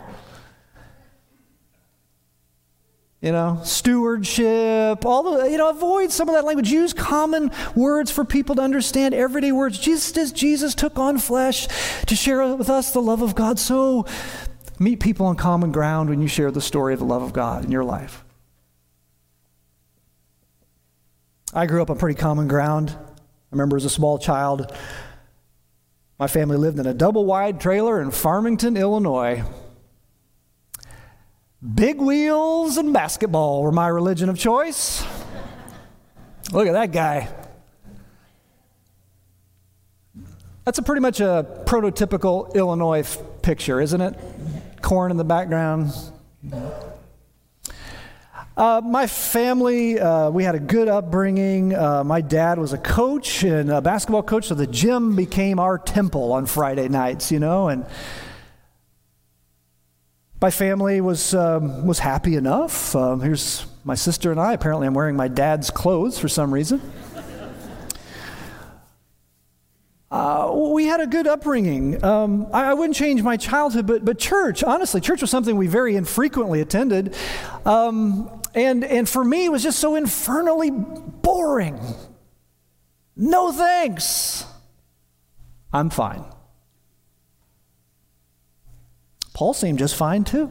You 3.25 3.33
know, 3.33 3.59
stewardship, 3.65 5.07
all 5.07 5.23
the, 5.23 5.51
you 5.51 5.57
know, 5.57 5.71
avoid 5.71 6.13
some 6.13 6.29
of 6.29 6.35
that 6.35 6.45
language. 6.45 6.71
Use 6.71 6.93
common 6.93 7.51
words 7.75 8.11
for 8.11 8.23
people 8.23 8.55
to 8.57 8.61
understand, 8.61 9.15
everyday 9.15 9.51
words. 9.51 9.79
Just 9.79 10.19
as 10.19 10.31
Jesus 10.31 10.75
took 10.75 10.99
on 10.99 11.17
flesh 11.17 11.67
to 12.05 12.15
share 12.15 12.55
with 12.55 12.69
us 12.69 12.91
the 12.93 13.01
love 13.01 13.23
of 13.23 13.35
God, 13.35 13.59
so 13.59 14.05
meet 14.79 15.01
people 15.01 15.25
on 15.25 15.37
common 15.37 15.73
ground 15.73 16.11
when 16.11 16.21
you 16.21 16.29
share 16.29 16.51
the 16.51 16.61
story 16.61 16.93
of 16.93 16.99
the 16.99 17.07
love 17.07 17.23
of 17.23 17.33
God 17.33 17.65
in 17.65 17.73
your 17.73 17.83
life. 17.83 18.23
I 21.55 21.65
grew 21.65 21.81
up 21.81 21.89
on 21.89 21.97
pretty 21.97 22.21
common 22.21 22.47
ground. 22.47 22.95
I 22.95 23.53
remember 23.53 23.79
as 23.79 23.87
a 23.87 23.91
small 23.91 24.19
child, 24.19 24.71
my 26.19 26.27
family 26.27 26.59
lived 26.59 26.79
in 26.79 26.85
a 26.85 26.93
double 26.93 27.25
wide 27.25 27.59
trailer 27.59 28.03
in 28.03 28.11
Farmington, 28.11 28.77
Illinois. 28.77 29.45
Big 31.73 31.99
wheels 31.99 32.77
and 32.77 32.93
basketball 32.93 33.63
were 33.63 33.73
my 33.73 33.89
religion 33.89 34.29
of 34.29 34.39
choice. 34.39 35.03
Look 36.53 36.67
at 36.67 36.73
that 36.73 36.93
guy. 36.93 37.29
That's 40.67 40.79
a 40.79 40.83
pretty 40.83 41.01
much 41.01 41.21
a 41.21 41.65
prototypical 41.65 42.53
Illinois 42.55 43.01
f- 43.01 43.19
picture, 43.41 43.81
isn't 43.81 44.01
it? 44.01 44.15
Corn 44.83 45.11
in 45.11 45.17
the 45.17 45.25
background. 45.25 45.93
Uh, 48.57 48.83
my 48.85 49.07
family, 49.07 49.99
uh, 49.99 50.29
we 50.29 50.45
had 50.45 50.55
a 50.55 50.61
good 50.61 50.89
upbringing. 50.89 51.75
Uh, 51.75 52.05
my 52.05 52.21
dad 52.21 52.59
was 52.59 52.75
a 52.75 52.79
coach 52.79 53.43
and 53.43 53.71
a 53.71 53.81
basketball 53.81 54.23
coach, 54.23 54.49
so 54.49 54.55
the 54.55 54.67
gym 54.67 55.17
became 55.17 55.59
our 55.59 55.79
temple 55.79 56.33
on 56.33 56.45
Friday 56.45 56.89
nights, 56.89 57.33
you 57.33 57.41
know. 57.41 57.69
And 57.69 57.87
my 60.45 60.51
family 60.51 61.01
was 61.01 61.33
um, 61.33 61.87
was 61.87 61.99
happy 61.99 62.37
enough. 62.37 62.95
Um, 62.95 63.23
here's 63.23 63.65
my 63.83 63.95
sister 63.95 64.31
and 64.31 64.39
I. 64.39 64.53
Apparently, 64.53 64.87
I'm 64.87 64.93
wearing 64.93 65.17
my 65.17 65.27
dad's 65.27 65.71
clothes 65.71 66.19
for 66.19 66.29
some 66.29 66.53
reason. 66.53 66.83
Uh, 70.11 70.53
we 70.75 70.85
had 70.85 71.01
a 71.01 71.07
good 71.07 71.27
upbringing. 71.27 72.05
Um, 72.05 72.47
I, 72.53 72.73
I, 72.73 72.75
wouldn't 72.75 72.95
change 72.95 73.23
my 73.23 73.39
childhood, 73.39 73.87
but, 73.87 74.05
but 74.05 74.19
church, 74.19 74.63
honestly, 74.63 75.01
church 75.01 75.23
was 75.23 75.31
something 75.31 75.57
we 75.57 75.67
very 75.67 75.97
infrequently 75.97 76.61
attended. 76.61 77.17
Um, 77.65 78.43
and, 78.55 78.85
and 78.85 79.09
for 79.09 79.25
me, 79.25 79.47
it 79.47 79.51
was 79.51 79.63
just 79.63 79.79
so 79.79 79.97
infernally 79.97 80.71
boring. 80.71 81.81
No 83.17 83.51
thanks. 83.51 84.45
I'm 85.73 85.89
fine. 85.89 86.25
Paul 89.35 89.53
seemed 89.53 89.79
just 89.79 89.97
fine 89.97 90.25
too. 90.25 90.51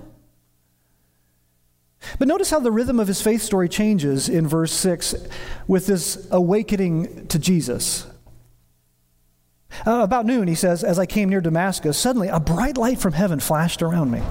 But 2.20 2.28
notice 2.28 2.50
how 2.50 2.60
the 2.60 2.72
rhythm 2.72 3.00
of 3.00 3.08
his 3.08 3.22
faith 3.22 3.42
story 3.42 3.70
changes 3.70 4.30
in 4.30 4.46
verse 4.46 4.74
6 4.74 5.16
with 5.68 5.88
this 5.88 6.28
awakening 6.30 7.28
to 7.28 7.40
Jesus. 7.40 8.06
Uh, 9.88 10.02
about 10.04 10.26
noon, 10.26 10.48
he 10.48 10.54
says, 10.54 10.84
As 10.84 11.00
I 11.00 11.06
came 11.06 11.30
near 11.30 11.42
Damascus, 11.42 11.98
suddenly 11.98 12.28
a 12.28 12.42
bright 12.42 12.78
light 12.78 13.00
from 13.00 13.14
heaven 13.14 13.40
flashed 13.40 13.82
around 13.82 14.12
me. 14.12 14.22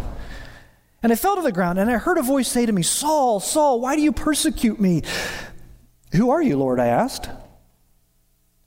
And 1.02 1.10
I 1.10 1.16
fell 1.16 1.34
to 1.36 1.42
the 1.42 1.50
ground, 1.50 1.78
and 1.78 1.90
I 1.90 1.96
heard 1.96 2.18
a 2.18 2.22
voice 2.22 2.46
say 2.46 2.64
to 2.66 2.72
me, 2.72 2.82
Saul, 2.82 3.40
Saul, 3.40 3.80
why 3.80 3.96
do 3.96 4.02
you 4.02 4.12
persecute 4.12 4.78
me? 4.78 5.02
Who 6.12 6.30
are 6.30 6.42
you, 6.42 6.58
Lord? 6.58 6.78
I 6.78 6.86
asked. 6.86 7.28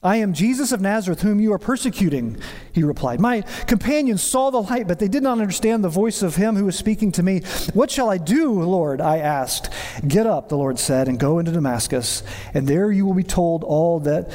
I 0.05 0.17
am 0.17 0.33
Jesus 0.33 0.71
of 0.71 0.81
Nazareth, 0.81 1.23
whom 1.23 1.39
you 1.39 1.51
are 1.51 1.57
persecuting, 1.57 2.37
he 2.71 2.83
replied. 2.83 3.19
My 3.19 3.41
companions 3.65 4.21
saw 4.21 4.51
the 4.51 4.61
light, 4.61 4.87
but 4.87 4.99
they 4.99 5.07
did 5.07 5.23
not 5.23 5.39
understand 5.39 5.83
the 5.83 5.89
voice 5.89 6.21
of 6.21 6.35
him 6.35 6.55
who 6.55 6.65
was 6.65 6.77
speaking 6.77 7.11
to 7.13 7.23
me. 7.23 7.39
What 7.73 7.89
shall 7.89 8.09
I 8.11 8.19
do, 8.19 8.53
Lord? 8.61 9.01
I 9.01 9.17
asked. 9.17 9.71
Get 10.07 10.27
up, 10.27 10.49
the 10.49 10.57
Lord 10.57 10.77
said, 10.77 11.07
and 11.07 11.19
go 11.19 11.39
into 11.39 11.51
Damascus, 11.51 12.21
and 12.53 12.67
there 12.67 12.91
you 12.91 13.03
will 13.03 13.15
be 13.15 13.23
told 13.23 13.63
all 13.63 13.99
that 14.01 14.29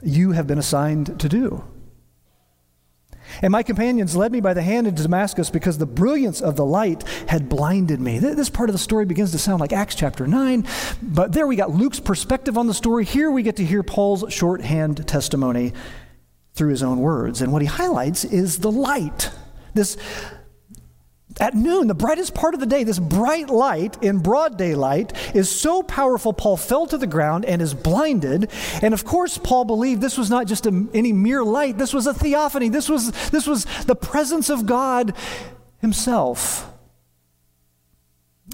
you 0.00 0.30
have 0.30 0.46
been 0.46 0.58
assigned 0.58 1.18
to 1.18 1.28
do. 1.28 1.64
And 3.42 3.52
my 3.52 3.62
companions 3.62 4.16
led 4.16 4.32
me 4.32 4.40
by 4.40 4.54
the 4.54 4.62
hand 4.62 4.86
into 4.86 5.02
Damascus 5.02 5.50
because 5.50 5.78
the 5.78 5.86
brilliance 5.86 6.40
of 6.40 6.56
the 6.56 6.64
light 6.64 7.02
had 7.28 7.48
blinded 7.48 8.00
me. 8.00 8.18
This 8.18 8.50
part 8.50 8.68
of 8.68 8.74
the 8.74 8.78
story 8.78 9.04
begins 9.04 9.32
to 9.32 9.38
sound 9.38 9.60
like 9.60 9.72
Acts 9.72 9.94
chapter 9.94 10.26
9, 10.26 10.66
but 11.02 11.32
there 11.32 11.46
we 11.46 11.56
got 11.56 11.70
Luke's 11.70 12.00
perspective 12.00 12.56
on 12.56 12.66
the 12.66 12.74
story. 12.74 13.04
Here 13.04 13.30
we 13.30 13.42
get 13.42 13.56
to 13.56 13.64
hear 13.64 13.82
Paul's 13.82 14.32
shorthand 14.32 15.06
testimony 15.06 15.72
through 16.54 16.70
his 16.70 16.82
own 16.82 17.00
words. 17.00 17.42
And 17.42 17.52
what 17.52 17.62
he 17.62 17.68
highlights 17.68 18.24
is 18.24 18.58
the 18.58 18.72
light. 18.72 19.30
This 19.74 19.98
at 21.38 21.54
noon, 21.54 21.86
the 21.86 21.94
brightest 21.94 22.34
part 22.34 22.54
of 22.54 22.60
the 22.60 22.66
day, 22.66 22.82
this 22.84 22.98
bright 22.98 23.50
light 23.50 24.02
in 24.02 24.18
broad 24.18 24.56
daylight 24.56 25.12
is 25.34 25.50
so 25.50 25.82
powerful, 25.82 26.32
Paul 26.32 26.56
fell 26.56 26.86
to 26.86 26.96
the 26.96 27.06
ground 27.06 27.44
and 27.44 27.60
is 27.60 27.74
blinded. 27.74 28.50
And 28.82 28.94
of 28.94 29.04
course, 29.04 29.36
Paul 29.36 29.64
believed 29.64 30.00
this 30.00 30.16
was 30.16 30.30
not 30.30 30.46
just 30.46 30.66
a, 30.66 30.86
any 30.94 31.12
mere 31.12 31.44
light, 31.44 31.76
this 31.78 31.92
was 31.92 32.06
a 32.06 32.14
theophany. 32.14 32.68
This 32.68 32.88
was, 32.88 33.12
this 33.30 33.46
was 33.46 33.64
the 33.84 33.96
presence 33.96 34.48
of 34.48 34.66
God 34.66 35.14
himself. 35.80 36.65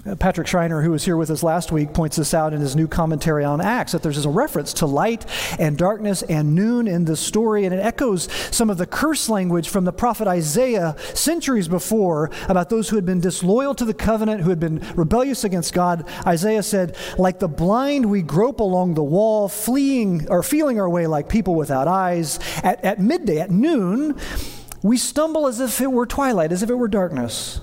Uh, 0.05 0.15
Patrick 0.15 0.47
Schreiner, 0.47 0.81
who 0.81 0.91
was 0.91 1.05
here 1.05 1.15
with 1.15 1.29
us 1.29 1.43
last 1.43 1.71
week, 1.71 1.93
points 1.93 2.17
this 2.17 2.33
out 2.33 2.51
in 2.51 2.59
his 2.59 2.75
new 2.75 2.87
commentary 2.87 3.45
on 3.45 3.61
Acts 3.61 3.93
that 3.93 4.03
there's 4.03 4.25
a 4.25 4.29
reference 4.29 4.73
to 4.73 4.85
light 4.85 5.25
and 5.59 5.77
darkness 5.77 6.23
and 6.23 6.55
noon 6.55 6.87
in 6.87 7.05
this 7.05 7.21
story, 7.21 7.63
and 7.63 7.73
it 7.73 7.79
echoes 7.79 8.27
some 8.51 8.69
of 8.69 8.77
the 8.77 8.85
curse 8.85 9.29
language 9.29 9.69
from 9.69 9.85
the 9.85 9.93
prophet 9.93 10.27
Isaiah 10.27 10.97
centuries 11.13 11.69
before 11.69 12.31
about 12.49 12.69
those 12.69 12.89
who 12.89 12.97
had 12.97 13.05
been 13.05 13.21
disloyal 13.21 13.73
to 13.75 13.85
the 13.85 13.93
covenant, 13.93 14.41
who 14.41 14.49
had 14.49 14.59
been 14.59 14.79
rebellious 14.95 15.45
against 15.45 15.73
God. 15.73 16.09
Isaiah 16.27 16.63
said, 16.63 16.97
Like 17.17 17.39
the 17.39 17.47
blind, 17.47 18.07
we 18.07 18.23
grope 18.23 18.59
along 18.59 18.95
the 18.95 19.03
wall, 19.03 19.47
fleeing 19.47 20.27
or 20.29 20.43
feeling 20.43 20.81
our 20.81 20.89
way 20.89 21.07
like 21.07 21.29
people 21.29 21.55
without 21.55 21.87
eyes. 21.87 22.39
At, 22.57 22.83
at 22.83 22.99
midday, 22.99 23.39
at 23.39 23.51
noon, 23.51 24.19
we 24.81 24.97
stumble 24.97 25.47
as 25.47 25.61
if 25.61 25.79
it 25.79 25.91
were 25.91 26.07
twilight, 26.07 26.51
as 26.51 26.61
if 26.61 26.69
it 26.69 26.75
were 26.75 26.89
darkness. 26.89 27.61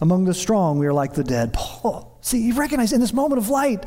Among 0.00 0.24
the 0.24 0.34
strong, 0.34 0.78
we 0.78 0.86
are 0.86 0.92
like 0.92 1.14
the 1.14 1.24
dead. 1.24 1.52
Paul, 1.52 2.18
see, 2.20 2.42
he 2.42 2.52
recognized 2.52 2.92
in 2.92 3.00
this 3.00 3.12
moment 3.12 3.38
of 3.40 3.48
light 3.48 3.84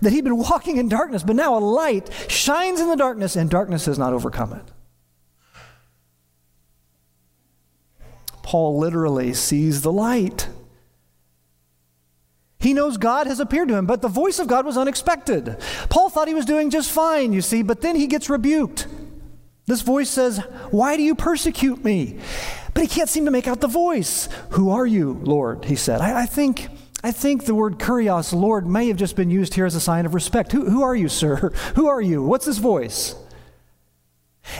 that 0.00 0.12
he'd 0.12 0.24
been 0.24 0.36
walking 0.36 0.76
in 0.76 0.88
darkness, 0.88 1.22
but 1.22 1.36
now 1.36 1.56
a 1.56 1.60
light 1.60 2.10
shines 2.28 2.80
in 2.80 2.88
the 2.88 2.96
darkness, 2.96 3.34
and 3.34 3.48
darkness 3.48 3.86
has 3.86 3.98
not 3.98 4.12
overcome 4.12 4.52
it. 4.52 4.64
Paul 8.42 8.78
literally 8.78 9.34
sees 9.34 9.82
the 9.82 9.92
light. 9.92 10.48
He 12.60 12.72
knows 12.72 12.96
God 12.96 13.26
has 13.26 13.40
appeared 13.40 13.68
to 13.68 13.76
him, 13.76 13.86
but 13.86 14.02
the 14.02 14.08
voice 14.08 14.38
of 14.38 14.48
God 14.48 14.66
was 14.66 14.76
unexpected. 14.76 15.56
Paul 15.90 16.08
thought 16.10 16.28
he 16.28 16.34
was 16.34 16.46
doing 16.46 16.70
just 16.70 16.90
fine, 16.90 17.32
you 17.32 17.42
see, 17.42 17.62
but 17.62 17.82
then 17.82 17.94
he 17.94 18.06
gets 18.06 18.30
rebuked. 18.30 18.86
This 19.66 19.82
voice 19.82 20.08
says, 20.08 20.38
Why 20.70 20.96
do 20.96 21.02
you 21.02 21.14
persecute 21.14 21.84
me? 21.84 22.18
But 22.78 22.86
he 22.86 22.94
can't 22.94 23.08
seem 23.08 23.24
to 23.24 23.32
make 23.32 23.48
out 23.48 23.60
the 23.60 23.66
voice. 23.66 24.28
Who 24.50 24.70
are 24.70 24.86
you, 24.86 25.20
Lord? 25.24 25.64
He 25.64 25.74
said. 25.74 26.00
I, 26.00 26.20
I 26.20 26.26
think. 26.26 26.68
I 27.02 27.10
think 27.10 27.44
the 27.44 27.54
word 27.56 27.80
kurios, 27.80 28.32
Lord, 28.32 28.68
may 28.68 28.86
have 28.86 28.96
just 28.96 29.16
been 29.16 29.30
used 29.30 29.54
here 29.54 29.66
as 29.66 29.74
a 29.74 29.80
sign 29.80 30.06
of 30.06 30.14
respect. 30.14 30.52
Who, 30.52 30.70
who 30.70 30.84
are 30.84 30.94
you, 30.94 31.08
sir? 31.08 31.36
Who 31.74 31.88
are 31.88 32.00
you? 32.00 32.22
What's 32.22 32.46
this 32.46 32.58
voice? 32.58 33.16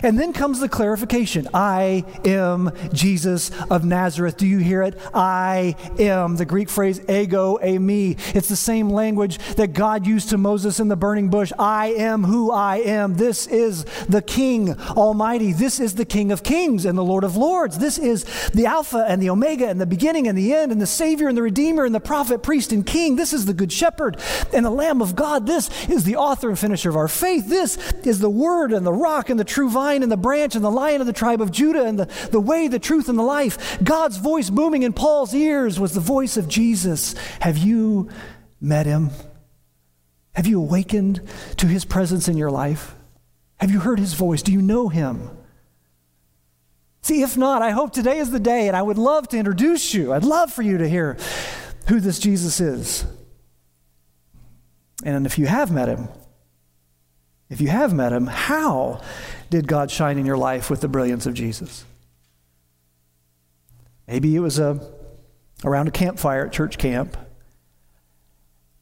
And 0.02 0.18
then 0.18 0.32
comes 0.32 0.60
the 0.60 0.68
clarification 0.68 1.48
I 1.54 2.04
am 2.24 2.72
Jesus 2.92 3.50
of 3.70 3.84
Nazareth. 3.84 4.36
Do 4.36 4.46
you 4.46 4.58
hear 4.58 4.82
it? 4.82 4.98
I 5.14 5.76
am. 5.98 6.36
The 6.36 6.44
Greek 6.44 6.68
phrase 6.68 7.00
ego 7.08 7.58
eimi. 7.62 8.18
It's 8.34 8.48
the 8.48 8.56
same 8.56 8.90
language 8.90 9.38
that 9.56 9.72
God 9.72 10.06
used 10.06 10.30
to 10.30 10.38
Moses 10.38 10.80
in 10.80 10.88
the 10.88 10.96
burning 10.96 11.30
bush. 11.30 11.52
I 11.58 11.88
am 11.88 12.24
who 12.24 12.50
I 12.50 12.76
am. 12.76 13.14
This 13.14 13.46
is 13.46 13.84
the 14.08 14.22
King 14.22 14.78
Almighty. 14.80 15.52
This 15.52 15.80
is 15.80 15.94
the 15.94 16.04
King 16.04 16.32
of 16.32 16.42
Kings 16.42 16.84
and 16.84 16.96
the 16.96 17.04
Lord 17.04 17.24
of 17.24 17.36
Lords. 17.36 17.78
This 17.78 17.98
is 17.98 18.24
the 18.50 18.66
Alpha 18.66 19.04
and 19.08 19.22
the 19.22 19.30
Omega 19.30 19.68
and 19.68 19.80
the 19.80 19.86
beginning 19.86 20.28
and 20.28 20.36
the 20.36 20.54
end 20.54 20.72
and 20.72 20.80
the 20.80 20.86
Savior 20.86 21.28
and 21.28 21.36
the 21.36 21.42
Redeemer 21.42 21.84
and 21.84 21.94
the 21.94 22.00
prophet, 22.00 22.42
priest, 22.42 22.72
and 22.72 22.84
King. 22.84 23.16
This 23.16 23.32
is 23.32 23.46
the 23.46 23.54
Good 23.54 23.72
Shepherd 23.72 24.18
and 24.52 24.64
the 24.64 24.70
Lamb 24.70 25.02
of 25.02 25.16
God. 25.16 25.46
This 25.46 25.70
is 25.88 26.04
the 26.04 26.16
author 26.16 26.48
and 26.48 26.58
finisher 26.58 26.90
of 26.90 26.96
our 26.96 27.08
faith. 27.08 27.48
This 27.48 27.76
is 28.04 28.20
the 28.20 28.30
Word 28.30 28.72
and 28.72 28.86
the 28.86 28.92
rock 28.92 29.30
and 29.30 29.38
the 29.38 29.44
true 29.44 29.70
vine 29.78 30.02
and 30.02 30.10
the 30.10 30.16
branch 30.16 30.56
and 30.56 30.64
the 30.64 30.70
lion 30.70 31.00
of 31.00 31.06
the 31.06 31.12
tribe 31.12 31.40
of 31.40 31.52
Judah 31.52 31.84
and 31.84 31.98
the, 32.00 32.06
the 32.32 32.40
way, 32.40 32.66
the 32.66 32.80
truth, 32.80 33.08
and 33.08 33.16
the 33.16 33.22
life. 33.22 33.78
God's 33.82 34.16
voice 34.16 34.50
booming 34.50 34.82
in 34.82 34.92
Paul's 34.92 35.32
ears 35.34 35.78
was 35.78 35.92
the 35.92 36.00
voice 36.00 36.36
of 36.36 36.48
Jesus. 36.48 37.14
Have 37.40 37.56
you 37.56 38.08
met 38.60 38.86
him? 38.86 39.10
Have 40.32 40.48
you 40.48 40.58
awakened 40.60 41.20
to 41.58 41.66
his 41.66 41.84
presence 41.84 42.26
in 42.26 42.36
your 42.36 42.50
life? 42.50 42.96
Have 43.60 43.70
you 43.70 43.78
heard 43.78 44.00
his 44.00 44.14
voice? 44.14 44.42
Do 44.42 44.52
you 44.52 44.62
know 44.62 44.88
him? 44.88 45.30
See, 47.02 47.22
if 47.22 47.36
not, 47.36 47.62
I 47.62 47.70
hope 47.70 47.92
today 47.92 48.18
is 48.18 48.32
the 48.32 48.40
day, 48.40 48.66
and 48.66 48.76
I 48.76 48.82
would 48.82 48.98
love 48.98 49.28
to 49.28 49.38
introduce 49.38 49.94
you. 49.94 50.12
I'd 50.12 50.24
love 50.24 50.52
for 50.52 50.62
you 50.62 50.78
to 50.78 50.88
hear 50.88 51.16
who 51.86 52.00
this 52.00 52.18
Jesus 52.18 52.60
is. 52.60 53.06
And 55.04 55.24
if 55.24 55.38
you 55.38 55.46
have 55.46 55.70
met 55.70 55.88
him, 55.88 56.08
if 57.50 57.60
you 57.60 57.68
have 57.68 57.92
met 57.94 58.12
him, 58.12 58.26
how 58.26 59.00
did 59.50 59.66
God 59.66 59.90
shine 59.90 60.18
in 60.18 60.26
your 60.26 60.36
life 60.36 60.70
with 60.70 60.80
the 60.80 60.88
brilliance 60.88 61.26
of 61.26 61.34
Jesus? 61.34 61.84
Maybe 64.06 64.34
it 64.34 64.40
was 64.40 64.58
a, 64.58 64.80
around 65.64 65.88
a 65.88 65.90
campfire 65.90 66.46
at 66.46 66.52
church 66.52 66.78
camp 66.78 67.16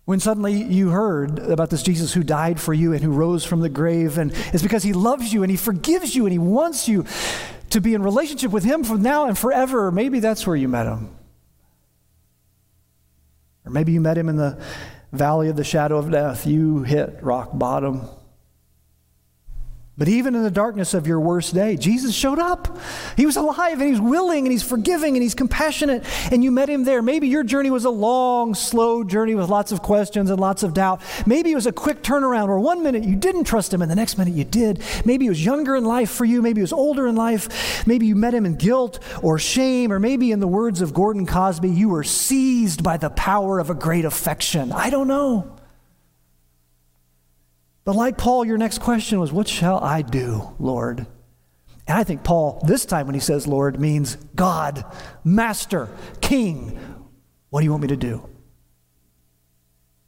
when 0.07 0.21
suddenly 0.21 0.63
you 0.63 0.91
heard 0.91 1.41
about 1.41 1.69
this 1.69 1.83
Jesus 1.83 2.15
who 2.15 2.23
died 2.23 2.61
for 2.61 2.73
you 2.73 2.93
and 2.93 3.03
who 3.03 3.11
rose 3.11 3.45
from 3.45 3.59
the 3.61 3.69
grave, 3.69 4.19
and 4.19 4.33
it's 4.53 4.63
because 4.63 4.85
he 4.85 4.93
loves 4.93 5.33
you 5.33 5.43
and 5.43 5.51
he 5.51 5.57
forgives 5.57 6.15
you 6.15 6.27
and 6.27 6.33
he 6.33 6.39
wants 6.39 6.89
you 6.89 7.05
to 7.71 7.81
be 7.81 7.93
in 7.93 8.03
relationship 8.03 8.53
with 8.53 8.63
him 8.63 8.85
from 8.85 9.03
now 9.03 9.27
and 9.27 9.37
forever. 9.37 9.91
Maybe 9.91 10.21
that's 10.21 10.47
where 10.47 10.55
you 10.55 10.69
met 10.69 10.87
him. 10.87 11.11
Or 13.65 13.73
maybe 13.73 13.91
you 13.91 14.01
met 14.01 14.17
him 14.17 14.29
in 14.29 14.37
the 14.37 14.63
valley 15.11 15.49
of 15.49 15.57
the 15.57 15.65
shadow 15.65 15.99
of 15.99 16.09
death. 16.13 16.47
You 16.47 16.85
hit 16.85 17.19
rock 17.21 17.51
bottom. 17.53 18.09
But 19.99 20.09
even 20.09 20.35
in 20.35 20.43
the 20.43 20.51
darkness 20.51 20.93
of 20.93 21.07
your 21.07 21.19
worst 21.21 21.55
day, 21.55 21.77
Jesus 21.77 22.15
showed 22.15 22.39
up. 22.39 22.79
He 23.17 23.25
was 23.25 23.37
alive 23.37 23.81
and 23.81 23.89
he's 23.89 24.01
willing 24.01 24.45
and 24.45 24.53
he's 24.53 24.63
forgiving 24.63 25.17
and 25.17 25.23
he's 25.23 25.35
compassionate, 25.35 26.05
and 26.31 26.45
you 26.45 26.51
met 26.51 26.69
him 26.69 26.85
there. 26.85 27.01
Maybe 27.01 27.29
your 27.29 27.43
journey 27.43 27.71
was 27.71 27.87
a 27.87 27.91
long, 27.91 28.55
slow 28.55 29.05
journey 29.05 29.35
with 29.35 29.49
lots 29.49 29.73
of 29.73 29.81
questions 29.81 30.29
and 30.31 30.39
lots 30.39 30.63
of 30.63 30.75
doubt. 30.75 31.01
Maybe 31.25 31.51
it 31.51 31.55
was 31.55 31.67
a 31.67 31.73
quick 31.73 32.03
turnaround 32.03 32.49
where 32.49 32.59
one 32.59 32.83
minute 32.83 33.05
you 33.05 33.17
didn't 33.17 33.45
trust 33.45 33.73
him 33.73 33.81
and 33.81 33.91
the 33.91 33.97
next 33.97 34.19
minute 34.19 34.35
you 34.35 34.45
did. 34.45 34.83
Maybe 35.07 35.25
he 35.25 35.29
was 35.31 35.43
younger 35.43 35.77
in 35.77 35.85
life 35.85 36.11
for 36.11 36.27
you. 36.27 36.43
Maybe 36.43 36.59
he 36.61 36.63
was 36.63 36.75
older 36.75 37.07
in 37.07 37.17
life. 37.17 37.87
Maybe 37.87 38.05
you 38.05 38.17
met 38.17 38.35
him 38.35 38.45
in 38.45 38.57
guilt 38.57 38.99
or 39.23 39.39
shame, 39.39 39.91
or 39.91 39.99
maybe 39.99 40.31
in 40.31 40.41
the 40.41 40.47
words 40.47 40.83
of 40.83 40.93
Gordon 40.93 41.25
Cosby, 41.25 41.71
you 41.71 41.89
were 41.89 42.05
seized 42.05 42.83
by 42.83 42.99
the 42.99 43.09
power 43.11 43.59
of 43.59 43.71
a 43.71 43.75
great 43.75 44.05
affection. 44.05 44.73
I 44.73 44.91
don't 44.91 45.09
know. 45.09 45.57
But 47.87 47.95
like 47.95 48.19
Paul, 48.19 48.45
your 48.45 48.59
next 48.59 48.81
question 48.81 49.21
was, 49.21 49.33
What 49.33 49.47
shall 49.47 49.79
I 49.79 50.03
do, 50.03 50.55
Lord? 50.59 51.07
And 51.87 51.97
I 51.97 52.03
think 52.03 52.25
Paul, 52.25 52.61
this 52.67 52.85
time 52.85 53.07
when 53.07 53.15
he 53.15 53.21
says 53.21 53.47
Lord, 53.47 53.81
means 53.81 54.17
God, 54.35 54.85
Master, 55.23 55.89
King. 56.21 56.79
What 57.49 57.61
do 57.61 57.65
you 57.65 57.71
want 57.71 57.83
me 57.83 57.89
to 57.89 57.97
do? 57.97 58.29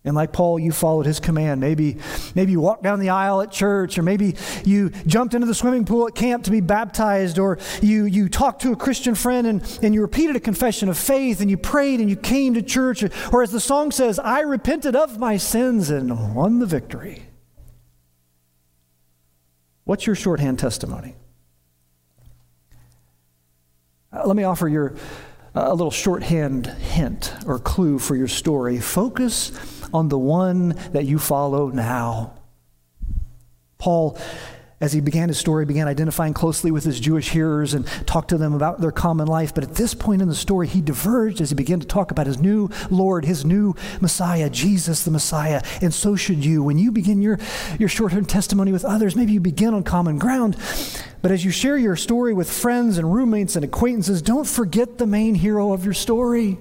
And 0.04 0.16
like 0.16 0.32
Paul, 0.32 0.58
you 0.58 0.72
followed 0.72 1.06
his 1.06 1.20
command. 1.20 1.60
Maybe, 1.60 1.98
maybe 2.34 2.50
you 2.50 2.60
walked 2.60 2.82
down 2.82 2.98
the 2.98 3.10
aisle 3.10 3.42
at 3.42 3.52
church, 3.52 3.96
or 3.96 4.02
maybe 4.02 4.34
you 4.64 4.90
jumped 5.06 5.34
into 5.34 5.46
the 5.46 5.54
swimming 5.54 5.84
pool 5.84 6.08
at 6.08 6.16
camp 6.16 6.44
to 6.44 6.50
be 6.50 6.60
baptized, 6.60 7.38
or 7.38 7.58
you, 7.80 8.06
you 8.06 8.28
talked 8.28 8.62
to 8.62 8.72
a 8.72 8.76
Christian 8.76 9.14
friend 9.14 9.46
and, 9.46 9.78
and 9.82 9.94
you 9.94 10.00
repeated 10.00 10.34
a 10.34 10.40
confession 10.40 10.88
of 10.88 10.98
faith, 10.98 11.40
and 11.40 11.48
you 11.48 11.56
prayed 11.56 12.00
and 12.00 12.10
you 12.10 12.16
came 12.16 12.54
to 12.54 12.62
church. 12.62 13.04
Or, 13.04 13.10
or 13.32 13.42
as 13.44 13.52
the 13.52 13.60
song 13.60 13.92
says, 13.92 14.18
I 14.18 14.40
repented 14.40 14.96
of 14.96 15.20
my 15.20 15.36
sins 15.36 15.90
and 15.90 16.34
won 16.34 16.58
the 16.58 16.66
victory. 16.66 17.27
What's 19.88 20.06
your 20.06 20.16
shorthand 20.16 20.58
testimony? 20.58 21.14
Uh, 24.12 24.26
let 24.26 24.36
me 24.36 24.44
offer 24.44 24.68
you 24.68 24.94
uh, 25.56 25.64
a 25.64 25.72
little 25.72 25.90
shorthand 25.90 26.66
hint 26.66 27.32
or 27.46 27.58
clue 27.58 27.98
for 27.98 28.14
your 28.14 28.28
story. 28.28 28.80
Focus 28.80 29.50
on 29.94 30.10
the 30.10 30.18
one 30.18 30.78
that 30.92 31.06
you 31.06 31.18
follow 31.18 31.70
now. 31.70 32.34
Paul 33.78 34.18
as 34.80 34.92
he 34.92 35.00
began 35.00 35.28
his 35.28 35.38
story, 35.38 35.64
began 35.64 35.88
identifying 35.88 36.32
closely 36.32 36.70
with 36.70 36.84
his 36.84 37.00
Jewish 37.00 37.30
hearers 37.30 37.74
and 37.74 37.84
talked 38.06 38.28
to 38.28 38.38
them 38.38 38.54
about 38.54 38.80
their 38.80 38.92
common 38.92 39.26
life. 39.26 39.52
But 39.52 39.64
at 39.64 39.74
this 39.74 39.92
point 39.92 40.22
in 40.22 40.28
the 40.28 40.34
story, 40.34 40.68
he 40.68 40.80
diverged 40.80 41.40
as 41.40 41.50
he 41.50 41.56
began 41.56 41.80
to 41.80 41.86
talk 41.86 42.12
about 42.12 42.26
his 42.26 42.38
new 42.38 42.70
Lord, 42.88 43.24
his 43.24 43.44
new 43.44 43.74
Messiah, 44.00 44.48
Jesus 44.48 45.04
the 45.04 45.10
Messiah. 45.10 45.62
And 45.82 45.92
so 45.92 46.14
should 46.14 46.44
you. 46.44 46.62
When 46.62 46.78
you 46.78 46.92
begin 46.92 47.20
your, 47.20 47.38
your 47.78 47.88
short-term 47.88 48.26
testimony 48.26 48.70
with 48.70 48.84
others, 48.84 49.16
maybe 49.16 49.32
you 49.32 49.40
begin 49.40 49.74
on 49.74 49.82
common 49.82 50.18
ground. 50.18 50.56
But 51.22 51.32
as 51.32 51.44
you 51.44 51.50
share 51.50 51.76
your 51.76 51.96
story 51.96 52.32
with 52.32 52.48
friends 52.48 52.98
and 52.98 53.12
roommates 53.12 53.56
and 53.56 53.64
acquaintances, 53.64 54.22
don't 54.22 54.46
forget 54.46 54.98
the 54.98 55.06
main 55.06 55.34
hero 55.34 55.72
of 55.72 55.84
your 55.84 55.94
story. 55.94 56.58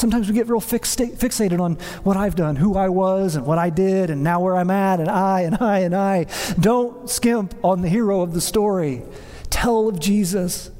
Sometimes 0.00 0.28
we 0.28 0.34
get 0.34 0.48
real 0.48 0.62
fixated 0.62 1.60
on 1.60 1.74
what 2.04 2.16
I've 2.16 2.34
done, 2.34 2.56
who 2.56 2.74
I 2.74 2.88
was, 2.88 3.36
and 3.36 3.44
what 3.44 3.58
I 3.58 3.68
did, 3.68 4.08
and 4.08 4.24
now 4.24 4.40
where 4.40 4.56
I'm 4.56 4.70
at, 4.70 4.98
and 4.98 5.10
I, 5.10 5.42
and 5.42 5.58
I, 5.60 5.80
and 5.80 5.94
I. 5.94 6.24
Don't 6.58 7.10
skimp 7.10 7.54
on 7.62 7.82
the 7.82 7.88
hero 7.90 8.22
of 8.22 8.32
the 8.32 8.40
story. 8.40 9.02
Tell 9.50 9.88
of 9.88 10.00
Jesus. 10.00 10.70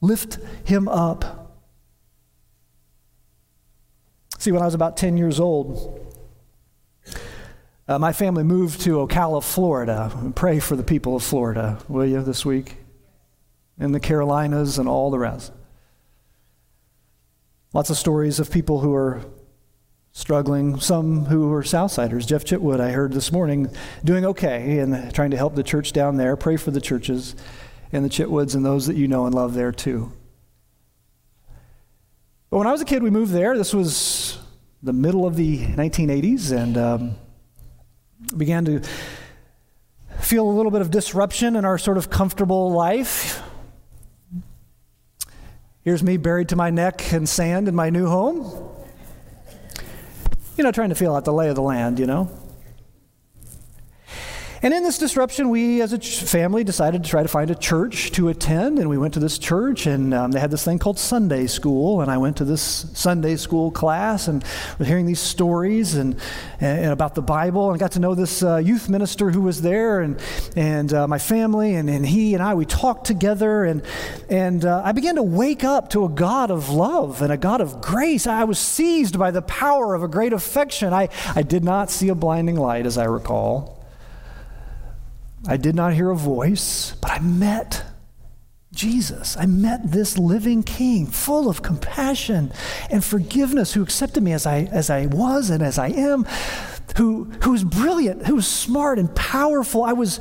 Lift 0.00 0.38
him 0.64 0.88
up. 0.88 1.60
See, 4.38 4.52
when 4.52 4.62
I 4.62 4.64
was 4.64 4.74
about 4.74 4.96
10 4.96 5.18
years 5.18 5.38
old, 5.38 6.00
uh, 7.86 7.98
my 7.98 8.14
family 8.14 8.42
moved 8.42 8.80
to 8.82 9.06
Ocala, 9.06 9.44
Florida. 9.44 10.10
Pray 10.34 10.60
for 10.60 10.76
the 10.76 10.82
people 10.82 11.14
of 11.14 11.22
Florida, 11.22 11.78
will 11.88 12.06
you, 12.06 12.22
this 12.22 12.46
week? 12.46 12.76
And 13.78 13.94
the 13.94 14.00
Carolinas 14.00 14.78
and 14.78 14.88
all 14.88 15.10
the 15.10 15.18
rest. 15.18 15.52
Lots 17.74 17.90
of 17.90 17.96
stories 17.96 18.38
of 18.38 18.52
people 18.52 18.78
who 18.78 18.94
are 18.94 19.20
struggling, 20.12 20.78
some 20.78 21.24
who 21.24 21.52
are 21.52 21.64
Southsiders. 21.64 22.24
Jeff 22.24 22.44
Chitwood, 22.44 22.78
I 22.78 22.92
heard 22.92 23.12
this 23.12 23.32
morning, 23.32 23.68
doing 24.04 24.24
okay 24.26 24.78
and 24.78 25.12
trying 25.12 25.32
to 25.32 25.36
help 25.36 25.56
the 25.56 25.64
church 25.64 25.92
down 25.92 26.16
there. 26.16 26.36
Pray 26.36 26.56
for 26.56 26.70
the 26.70 26.80
churches 26.80 27.34
and 27.90 28.04
the 28.04 28.08
Chitwoods 28.08 28.54
and 28.54 28.64
those 28.64 28.86
that 28.86 28.94
you 28.94 29.08
know 29.08 29.26
and 29.26 29.34
love 29.34 29.54
there 29.54 29.72
too. 29.72 30.12
But 32.48 32.58
when 32.58 32.68
I 32.68 32.70
was 32.70 32.80
a 32.80 32.84
kid, 32.84 33.02
we 33.02 33.10
moved 33.10 33.32
there. 33.32 33.58
This 33.58 33.74
was 33.74 34.38
the 34.80 34.92
middle 34.92 35.26
of 35.26 35.34
the 35.34 35.58
1980s 35.66 36.56
and 36.56 36.78
um, 36.78 37.16
began 38.36 38.64
to 38.66 38.82
feel 40.20 40.48
a 40.48 40.52
little 40.52 40.70
bit 40.70 40.80
of 40.80 40.92
disruption 40.92 41.56
in 41.56 41.64
our 41.64 41.76
sort 41.76 41.98
of 41.98 42.08
comfortable 42.08 42.70
life. 42.70 43.42
Here's 45.84 46.02
me 46.02 46.16
buried 46.16 46.48
to 46.48 46.56
my 46.56 46.70
neck 46.70 47.12
in 47.12 47.26
sand 47.26 47.68
in 47.68 47.74
my 47.74 47.90
new 47.90 48.06
home. 48.06 48.70
You 50.56 50.64
know, 50.64 50.72
trying 50.72 50.88
to 50.88 50.94
feel 50.94 51.14
out 51.14 51.26
the 51.26 51.32
lay 51.32 51.50
of 51.50 51.56
the 51.56 51.62
land, 51.62 51.98
you 51.98 52.06
know. 52.06 52.30
And 54.64 54.72
in 54.72 54.82
this 54.82 54.96
disruption, 54.96 55.50
we 55.50 55.82
as 55.82 55.92
a 55.92 55.98
family 55.98 56.64
decided 56.64 57.04
to 57.04 57.10
try 57.10 57.22
to 57.22 57.28
find 57.28 57.50
a 57.50 57.54
church 57.54 58.12
to 58.12 58.30
attend. 58.30 58.78
And 58.78 58.88
we 58.88 58.96
went 58.96 59.12
to 59.12 59.20
this 59.20 59.36
church, 59.36 59.84
and 59.84 60.14
um, 60.14 60.30
they 60.30 60.40
had 60.40 60.50
this 60.50 60.64
thing 60.64 60.78
called 60.78 60.98
Sunday 60.98 61.46
school. 61.48 62.00
And 62.00 62.10
I 62.10 62.16
went 62.16 62.38
to 62.38 62.46
this 62.46 62.62
Sunday 62.94 63.36
school 63.36 63.70
class 63.70 64.26
and 64.26 64.42
was 64.78 64.88
hearing 64.88 65.04
these 65.04 65.20
stories 65.20 65.96
and, 65.96 66.18
and 66.60 66.92
about 66.92 67.14
the 67.14 67.20
Bible. 67.20 67.72
And 67.72 67.78
got 67.78 67.92
to 67.92 67.98
know 67.98 68.14
this 68.14 68.42
uh, 68.42 68.56
youth 68.56 68.88
minister 68.88 69.30
who 69.30 69.42
was 69.42 69.60
there, 69.60 70.00
and, 70.00 70.18
and 70.56 70.94
uh, 70.94 71.06
my 71.06 71.18
family, 71.18 71.74
and, 71.74 71.90
and 71.90 72.06
he 72.06 72.32
and 72.32 72.42
I, 72.42 72.54
we 72.54 72.64
talked 72.64 73.06
together. 73.06 73.64
And, 73.64 73.82
and 74.30 74.64
uh, 74.64 74.80
I 74.82 74.92
began 74.92 75.16
to 75.16 75.22
wake 75.22 75.62
up 75.62 75.90
to 75.90 76.06
a 76.06 76.08
God 76.08 76.50
of 76.50 76.70
love 76.70 77.20
and 77.20 77.30
a 77.30 77.36
God 77.36 77.60
of 77.60 77.82
grace. 77.82 78.26
I 78.26 78.44
was 78.44 78.58
seized 78.58 79.18
by 79.18 79.30
the 79.30 79.42
power 79.42 79.94
of 79.94 80.02
a 80.02 80.08
great 80.08 80.32
affection. 80.32 80.94
I, 80.94 81.10
I 81.36 81.42
did 81.42 81.64
not 81.64 81.90
see 81.90 82.08
a 82.08 82.14
blinding 82.14 82.56
light, 82.56 82.86
as 82.86 82.96
I 82.96 83.04
recall. 83.04 83.73
I 85.46 85.56
did 85.56 85.74
not 85.74 85.92
hear 85.92 86.10
a 86.10 86.16
voice, 86.16 86.94
but 87.00 87.10
I 87.10 87.18
met 87.18 87.84
Jesus. 88.72 89.36
I 89.36 89.46
met 89.46 89.90
this 89.90 90.18
living 90.18 90.62
king 90.62 91.06
full 91.06 91.48
of 91.48 91.62
compassion 91.62 92.52
and 92.90 93.04
forgiveness 93.04 93.72
who 93.72 93.82
accepted 93.82 94.22
me 94.22 94.32
as 94.32 94.46
I, 94.46 94.68
as 94.72 94.90
I 94.90 95.06
was 95.06 95.50
and 95.50 95.62
as 95.62 95.78
I 95.78 95.88
am, 95.88 96.26
who, 96.96 97.24
who 97.42 97.52
was 97.52 97.64
brilliant, 97.64 98.26
who 98.26 98.36
was 98.36 98.46
smart 98.46 98.98
and 98.98 99.14
powerful. 99.14 99.84
I 99.84 99.92
was, 99.92 100.18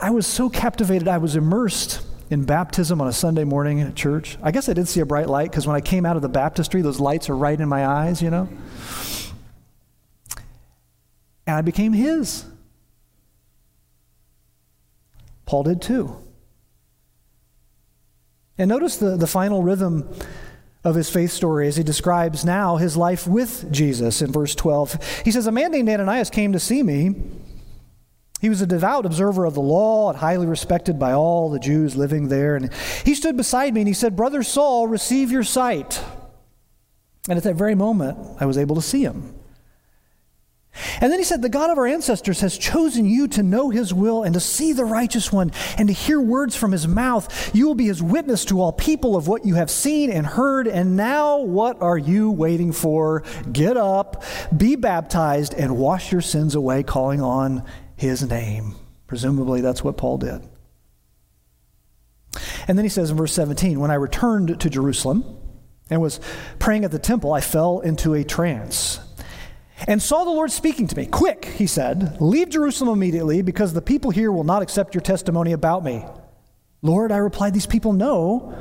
I 0.00 0.10
was 0.10 0.26
so 0.26 0.48
captivated, 0.48 1.06
I 1.06 1.18
was 1.18 1.36
immersed 1.36 2.04
in 2.30 2.44
baptism 2.44 3.00
on 3.00 3.06
a 3.06 3.12
Sunday 3.12 3.44
morning 3.44 3.80
at 3.80 3.94
church. 3.94 4.38
I 4.42 4.50
guess 4.50 4.68
I 4.68 4.72
did 4.72 4.88
see 4.88 5.00
a 5.00 5.06
bright 5.06 5.28
light 5.28 5.50
because 5.50 5.66
when 5.66 5.76
I 5.76 5.80
came 5.80 6.06
out 6.06 6.16
of 6.16 6.22
the 6.22 6.28
baptistry, 6.28 6.82
those 6.82 6.98
lights 6.98 7.28
are 7.28 7.36
right 7.36 7.60
in 7.60 7.68
my 7.68 7.86
eyes, 7.86 8.22
you 8.22 8.30
know? 8.30 8.48
And 11.46 11.56
I 11.56 11.60
became 11.60 11.92
his. 11.92 12.46
Paul 15.46 15.64
did 15.64 15.82
too. 15.82 16.16
And 18.56 18.68
notice 18.68 18.96
the, 18.96 19.16
the 19.16 19.26
final 19.26 19.62
rhythm 19.62 20.08
of 20.84 20.94
his 20.94 21.10
faith 21.10 21.32
story 21.32 21.66
as 21.66 21.76
he 21.76 21.82
describes 21.82 22.44
now 22.44 22.76
his 22.76 22.96
life 22.96 23.26
with 23.26 23.72
Jesus 23.72 24.20
in 24.20 24.30
verse 24.30 24.54
12. 24.54 25.22
He 25.24 25.30
says, 25.30 25.46
A 25.46 25.52
man 25.52 25.72
named 25.72 25.88
Ananias 25.88 26.30
came 26.30 26.52
to 26.52 26.60
see 26.60 26.82
me. 26.82 27.14
He 28.40 28.50
was 28.50 28.60
a 28.60 28.66
devout 28.66 29.06
observer 29.06 29.46
of 29.46 29.54
the 29.54 29.62
law 29.62 30.10
and 30.10 30.18
highly 30.18 30.46
respected 30.46 30.98
by 30.98 31.12
all 31.12 31.48
the 31.48 31.58
Jews 31.58 31.96
living 31.96 32.28
there. 32.28 32.56
And 32.56 32.70
he 33.04 33.14
stood 33.14 33.38
beside 33.38 33.72
me 33.72 33.80
and 33.80 33.88
he 33.88 33.94
said, 33.94 34.14
Brother 34.14 34.42
Saul, 34.42 34.86
receive 34.86 35.32
your 35.32 35.44
sight. 35.44 36.02
And 37.26 37.38
at 37.38 37.44
that 37.44 37.54
very 37.54 37.74
moment, 37.74 38.18
I 38.38 38.44
was 38.44 38.58
able 38.58 38.76
to 38.76 38.82
see 38.82 39.02
him. 39.02 39.34
And 41.00 41.12
then 41.12 41.18
he 41.18 41.24
said, 41.24 41.42
The 41.42 41.48
God 41.48 41.70
of 41.70 41.78
our 41.78 41.86
ancestors 41.86 42.40
has 42.40 42.58
chosen 42.58 43.06
you 43.06 43.28
to 43.28 43.42
know 43.42 43.70
his 43.70 43.94
will 43.94 44.22
and 44.22 44.34
to 44.34 44.40
see 44.40 44.72
the 44.72 44.84
righteous 44.84 45.32
one 45.32 45.52
and 45.78 45.88
to 45.88 45.94
hear 45.94 46.20
words 46.20 46.56
from 46.56 46.72
his 46.72 46.88
mouth. 46.88 47.54
You 47.54 47.66
will 47.66 47.74
be 47.74 47.86
his 47.86 48.02
witness 48.02 48.44
to 48.46 48.60
all 48.60 48.72
people 48.72 49.16
of 49.16 49.28
what 49.28 49.44
you 49.44 49.54
have 49.54 49.70
seen 49.70 50.10
and 50.10 50.26
heard. 50.26 50.66
And 50.66 50.96
now, 50.96 51.38
what 51.38 51.80
are 51.80 51.98
you 51.98 52.30
waiting 52.30 52.72
for? 52.72 53.22
Get 53.50 53.76
up, 53.76 54.24
be 54.56 54.76
baptized, 54.76 55.54
and 55.54 55.78
wash 55.78 56.10
your 56.10 56.20
sins 56.20 56.54
away, 56.54 56.82
calling 56.82 57.20
on 57.20 57.64
his 57.96 58.22
name. 58.28 58.74
Presumably, 59.06 59.60
that's 59.60 59.84
what 59.84 59.96
Paul 59.96 60.18
did. 60.18 60.42
And 62.66 62.76
then 62.76 62.84
he 62.84 62.88
says 62.88 63.10
in 63.10 63.16
verse 63.16 63.32
17, 63.32 63.78
When 63.78 63.90
I 63.92 63.94
returned 63.94 64.58
to 64.60 64.70
Jerusalem 64.70 65.24
and 65.88 66.00
was 66.00 66.18
praying 66.58 66.84
at 66.84 66.90
the 66.90 66.98
temple, 66.98 67.32
I 67.32 67.40
fell 67.40 67.80
into 67.80 68.14
a 68.14 68.24
trance 68.24 68.98
and 69.86 70.00
saw 70.02 70.24
the 70.24 70.30
Lord 70.30 70.50
speaking 70.50 70.86
to 70.86 70.96
me. 70.96 71.06
Quick, 71.06 71.44
he 71.44 71.66
said, 71.66 72.20
leave 72.20 72.48
Jerusalem 72.48 72.96
immediately 72.96 73.42
because 73.42 73.72
the 73.72 73.82
people 73.82 74.10
here 74.10 74.32
will 74.32 74.44
not 74.44 74.62
accept 74.62 74.94
your 74.94 75.02
testimony 75.02 75.52
about 75.52 75.84
me. 75.84 76.04
Lord, 76.82 77.12
I 77.12 77.16
replied, 77.16 77.54
these 77.54 77.66
people 77.66 77.92
know 77.92 78.54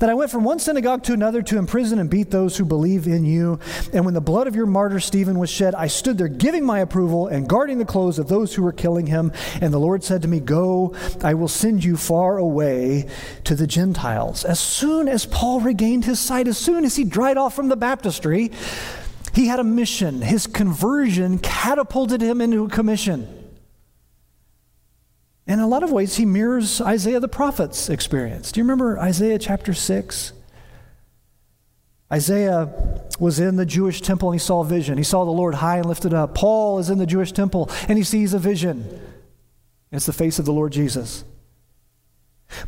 that 0.00 0.10
I 0.10 0.14
went 0.14 0.30
from 0.30 0.44
one 0.44 0.58
synagogue 0.58 1.04
to 1.04 1.12
another 1.12 1.42
to 1.42 1.58
imprison 1.58 1.98
and 1.98 2.10
beat 2.10 2.30
those 2.30 2.56
who 2.56 2.64
believe 2.64 3.06
in 3.06 3.24
you. 3.24 3.58
And 3.92 4.04
when 4.04 4.14
the 4.14 4.20
blood 4.20 4.46
of 4.46 4.56
your 4.56 4.66
martyr 4.66 5.00
Stephen 5.00 5.38
was 5.38 5.50
shed, 5.50 5.74
I 5.74 5.86
stood 5.86 6.18
there 6.18 6.28
giving 6.28 6.64
my 6.64 6.80
approval 6.80 7.28
and 7.28 7.48
guarding 7.48 7.78
the 7.78 7.84
clothes 7.84 8.18
of 8.18 8.28
those 8.28 8.54
who 8.54 8.62
were 8.62 8.72
killing 8.72 9.06
him. 9.06 9.32
And 9.60 9.72
the 9.72 9.78
Lord 9.78 10.04
said 10.04 10.22
to 10.22 10.28
me, 10.28 10.40
Go, 10.40 10.94
I 11.22 11.34
will 11.34 11.48
send 11.48 11.84
you 11.84 11.96
far 11.96 12.38
away 12.38 13.08
to 13.44 13.54
the 13.54 13.66
Gentiles. 13.66 14.44
As 14.44 14.60
soon 14.60 15.08
as 15.08 15.26
Paul 15.26 15.60
regained 15.60 16.04
his 16.04 16.20
sight, 16.20 16.48
as 16.48 16.58
soon 16.58 16.84
as 16.84 16.96
he 16.96 17.04
dried 17.04 17.36
off 17.36 17.54
from 17.54 17.68
the 17.68 17.76
baptistry, 17.76 18.50
he 19.36 19.48
had 19.48 19.60
a 19.60 19.64
mission. 19.64 20.22
His 20.22 20.46
conversion 20.46 21.38
catapulted 21.38 22.22
him 22.22 22.40
into 22.40 22.64
a 22.64 22.68
commission. 22.70 23.28
In 25.46 25.60
a 25.60 25.66
lot 25.66 25.82
of 25.82 25.92
ways, 25.92 26.16
he 26.16 26.24
mirrors 26.24 26.80
Isaiah 26.80 27.20
the 27.20 27.28
prophet's 27.28 27.90
experience. 27.90 28.50
Do 28.50 28.60
you 28.60 28.64
remember 28.64 28.98
Isaiah 28.98 29.38
chapter 29.38 29.74
6? 29.74 30.32
Isaiah 32.10 33.02
was 33.20 33.38
in 33.38 33.56
the 33.56 33.66
Jewish 33.66 34.00
temple 34.00 34.30
and 34.30 34.40
he 34.40 34.42
saw 34.42 34.60
a 34.60 34.64
vision. 34.64 34.96
He 34.96 35.04
saw 35.04 35.26
the 35.26 35.30
Lord 35.30 35.56
high 35.56 35.76
and 35.76 35.86
lifted 35.86 36.14
up. 36.14 36.34
Paul 36.34 36.78
is 36.78 36.88
in 36.88 36.96
the 36.96 37.06
Jewish 37.06 37.32
temple 37.32 37.68
and 37.88 37.98
he 37.98 38.04
sees 38.04 38.32
a 38.32 38.38
vision. 38.38 39.02
It's 39.92 40.06
the 40.06 40.14
face 40.14 40.38
of 40.38 40.46
the 40.46 40.52
Lord 40.52 40.72
Jesus. 40.72 41.24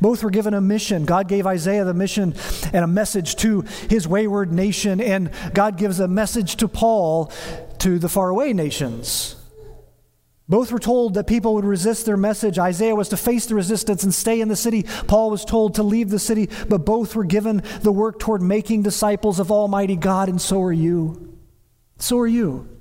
Both 0.01 0.23
were 0.23 0.31
given 0.31 0.55
a 0.55 0.61
mission. 0.61 1.05
God 1.05 1.29
gave 1.29 1.47
Isaiah 1.47 1.85
the 1.85 1.95
mission 1.95 2.35
and 2.73 2.85
a 2.85 2.89
message 2.89 3.37
to 3.37 3.63
his 3.89 4.09
wayward 4.09 4.53
nation, 4.53 5.01
and 5.01 5.31
God 5.55 5.77
gives 5.77 6.01
a 6.01 6.09
message 6.09 6.57
to 6.57 6.69
Paul 6.69 7.33
to 7.79 7.99
the 7.99 8.09
faraway 8.09 8.53
nations. 8.53 9.37
Both 10.49 10.73
were 10.73 10.79
told 10.79 11.15
that 11.15 11.27
people 11.27 11.55
would 11.55 11.67
resist 11.67 12.07
their 12.07 12.17
message. 12.17 12.59
Isaiah 12.59 12.97
was 12.97 13.11
to 13.11 13.19
face 13.19 13.45
the 13.47 13.55
resistance 13.55 14.03
and 14.03 14.15
stay 14.15 14.41
in 14.41 14.49
the 14.49 14.57
city. 14.57 14.85
Paul 15.07 15.31
was 15.31 15.45
told 15.45 15.75
to 15.75 15.83
leave 15.83 16.09
the 16.09 16.19
city, 16.19 16.49
but 16.69 16.87
both 16.87 17.15
were 17.15 17.25
given 17.25 17.63
the 17.83 17.93
work 17.93 18.19
toward 18.19 18.41
making 18.41 18.83
disciples 18.83 19.39
of 19.39 19.53
Almighty 19.53 19.97
God, 19.97 20.31
and 20.31 20.41
so 20.41 20.63
are 20.63 20.73
you. 20.73 21.37
So 21.99 22.19
are 22.19 22.27
you. 22.27 22.78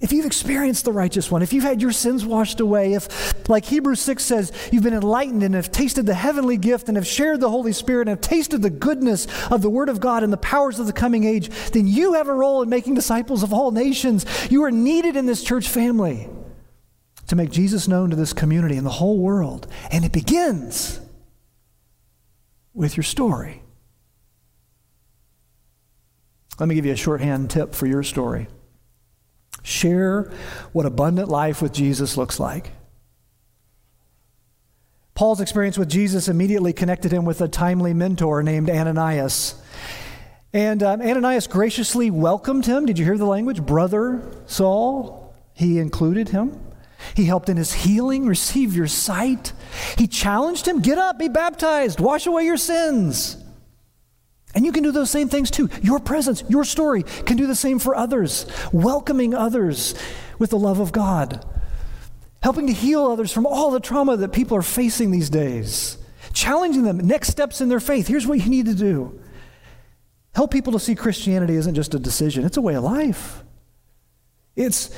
If 0.00 0.12
you've 0.12 0.26
experienced 0.26 0.84
the 0.84 0.92
righteous 0.92 1.30
one, 1.30 1.42
if 1.42 1.52
you've 1.52 1.64
had 1.64 1.80
your 1.80 1.92
sins 1.92 2.26
washed 2.26 2.60
away, 2.60 2.94
if, 2.94 3.48
like 3.48 3.64
Hebrews 3.64 4.00
6 4.00 4.22
says, 4.22 4.52
you've 4.72 4.82
been 4.82 4.92
enlightened 4.92 5.42
and 5.42 5.54
have 5.54 5.70
tasted 5.70 6.04
the 6.04 6.14
heavenly 6.14 6.56
gift 6.56 6.88
and 6.88 6.96
have 6.96 7.06
shared 7.06 7.40
the 7.40 7.48
Holy 7.48 7.72
Spirit 7.72 8.08
and 8.08 8.10
have 8.10 8.20
tasted 8.20 8.60
the 8.60 8.70
goodness 8.70 9.26
of 9.50 9.62
the 9.62 9.70
Word 9.70 9.88
of 9.88 10.00
God 10.00 10.22
and 10.22 10.32
the 10.32 10.36
powers 10.36 10.78
of 10.78 10.86
the 10.86 10.92
coming 10.92 11.24
age, 11.24 11.48
then 11.70 11.86
you 11.86 12.14
have 12.14 12.28
a 12.28 12.34
role 12.34 12.62
in 12.62 12.68
making 12.68 12.94
disciples 12.94 13.42
of 13.42 13.52
all 13.52 13.70
nations. 13.70 14.26
You 14.50 14.64
are 14.64 14.70
needed 14.72 15.16
in 15.16 15.26
this 15.26 15.44
church 15.44 15.68
family 15.68 16.28
to 17.28 17.36
make 17.36 17.50
Jesus 17.50 17.88
known 17.88 18.10
to 18.10 18.16
this 18.16 18.32
community 18.32 18.76
and 18.76 18.84
the 18.84 18.90
whole 18.90 19.18
world. 19.18 19.68
And 19.90 20.04
it 20.04 20.12
begins 20.12 21.00
with 22.74 22.96
your 22.96 23.04
story. 23.04 23.62
Let 26.58 26.68
me 26.68 26.74
give 26.74 26.84
you 26.84 26.92
a 26.92 26.96
shorthand 26.96 27.50
tip 27.50 27.74
for 27.74 27.86
your 27.86 28.02
story. 28.02 28.48
Share 29.64 30.30
what 30.72 30.86
abundant 30.86 31.28
life 31.28 31.60
with 31.60 31.72
Jesus 31.72 32.16
looks 32.16 32.38
like. 32.38 32.70
Paul's 35.14 35.40
experience 35.40 35.78
with 35.78 35.88
Jesus 35.88 36.28
immediately 36.28 36.72
connected 36.72 37.10
him 37.10 37.24
with 37.24 37.40
a 37.40 37.48
timely 37.48 37.94
mentor 37.94 38.42
named 38.42 38.68
Ananias. 38.68 39.54
And 40.52 40.82
um, 40.82 41.00
Ananias 41.00 41.46
graciously 41.46 42.10
welcomed 42.10 42.66
him. 42.66 42.84
Did 42.84 42.98
you 42.98 43.04
hear 43.04 43.16
the 43.16 43.24
language? 43.24 43.62
Brother 43.62 44.22
Saul. 44.46 45.34
He 45.54 45.78
included 45.78 46.28
him. 46.28 46.60
He 47.14 47.24
helped 47.24 47.48
in 47.48 47.56
his 47.56 47.72
healing, 47.72 48.26
receive 48.26 48.74
your 48.74 48.86
sight. 48.86 49.52
He 49.96 50.06
challenged 50.06 50.68
him, 50.68 50.80
get 50.80 50.98
up, 50.98 51.18
be 51.18 51.28
baptized, 51.28 52.00
wash 52.00 52.26
away 52.26 52.44
your 52.44 52.56
sins. 52.56 53.36
And 54.54 54.64
you 54.64 54.72
can 54.72 54.82
do 54.82 54.92
those 54.92 55.10
same 55.10 55.28
things 55.28 55.50
too. 55.50 55.68
Your 55.82 55.98
presence, 55.98 56.44
your 56.48 56.64
story 56.64 57.02
can 57.02 57.36
do 57.36 57.46
the 57.46 57.56
same 57.56 57.78
for 57.78 57.94
others, 57.94 58.46
welcoming 58.72 59.34
others 59.34 59.94
with 60.38 60.50
the 60.50 60.58
love 60.58 60.78
of 60.78 60.92
God, 60.92 61.44
helping 62.42 62.66
to 62.68 62.72
heal 62.72 63.06
others 63.06 63.32
from 63.32 63.46
all 63.46 63.70
the 63.70 63.80
trauma 63.80 64.16
that 64.16 64.32
people 64.32 64.56
are 64.56 64.62
facing 64.62 65.10
these 65.10 65.30
days, 65.30 65.98
challenging 66.32 66.84
them, 66.84 66.98
next 66.98 67.28
steps 67.28 67.60
in 67.60 67.68
their 67.68 67.80
faith. 67.80 68.06
Here's 68.06 68.26
what 68.26 68.40
you 68.40 68.48
need 68.48 68.66
to 68.66 68.74
do 68.74 69.20
help 70.34 70.50
people 70.50 70.72
to 70.72 70.80
see 70.80 70.94
Christianity 70.94 71.54
isn't 71.54 71.74
just 71.74 71.94
a 71.94 71.98
decision, 71.98 72.44
it's 72.44 72.56
a 72.56 72.62
way 72.62 72.74
of 72.74 72.84
life. 72.84 73.42
It's 74.56 74.90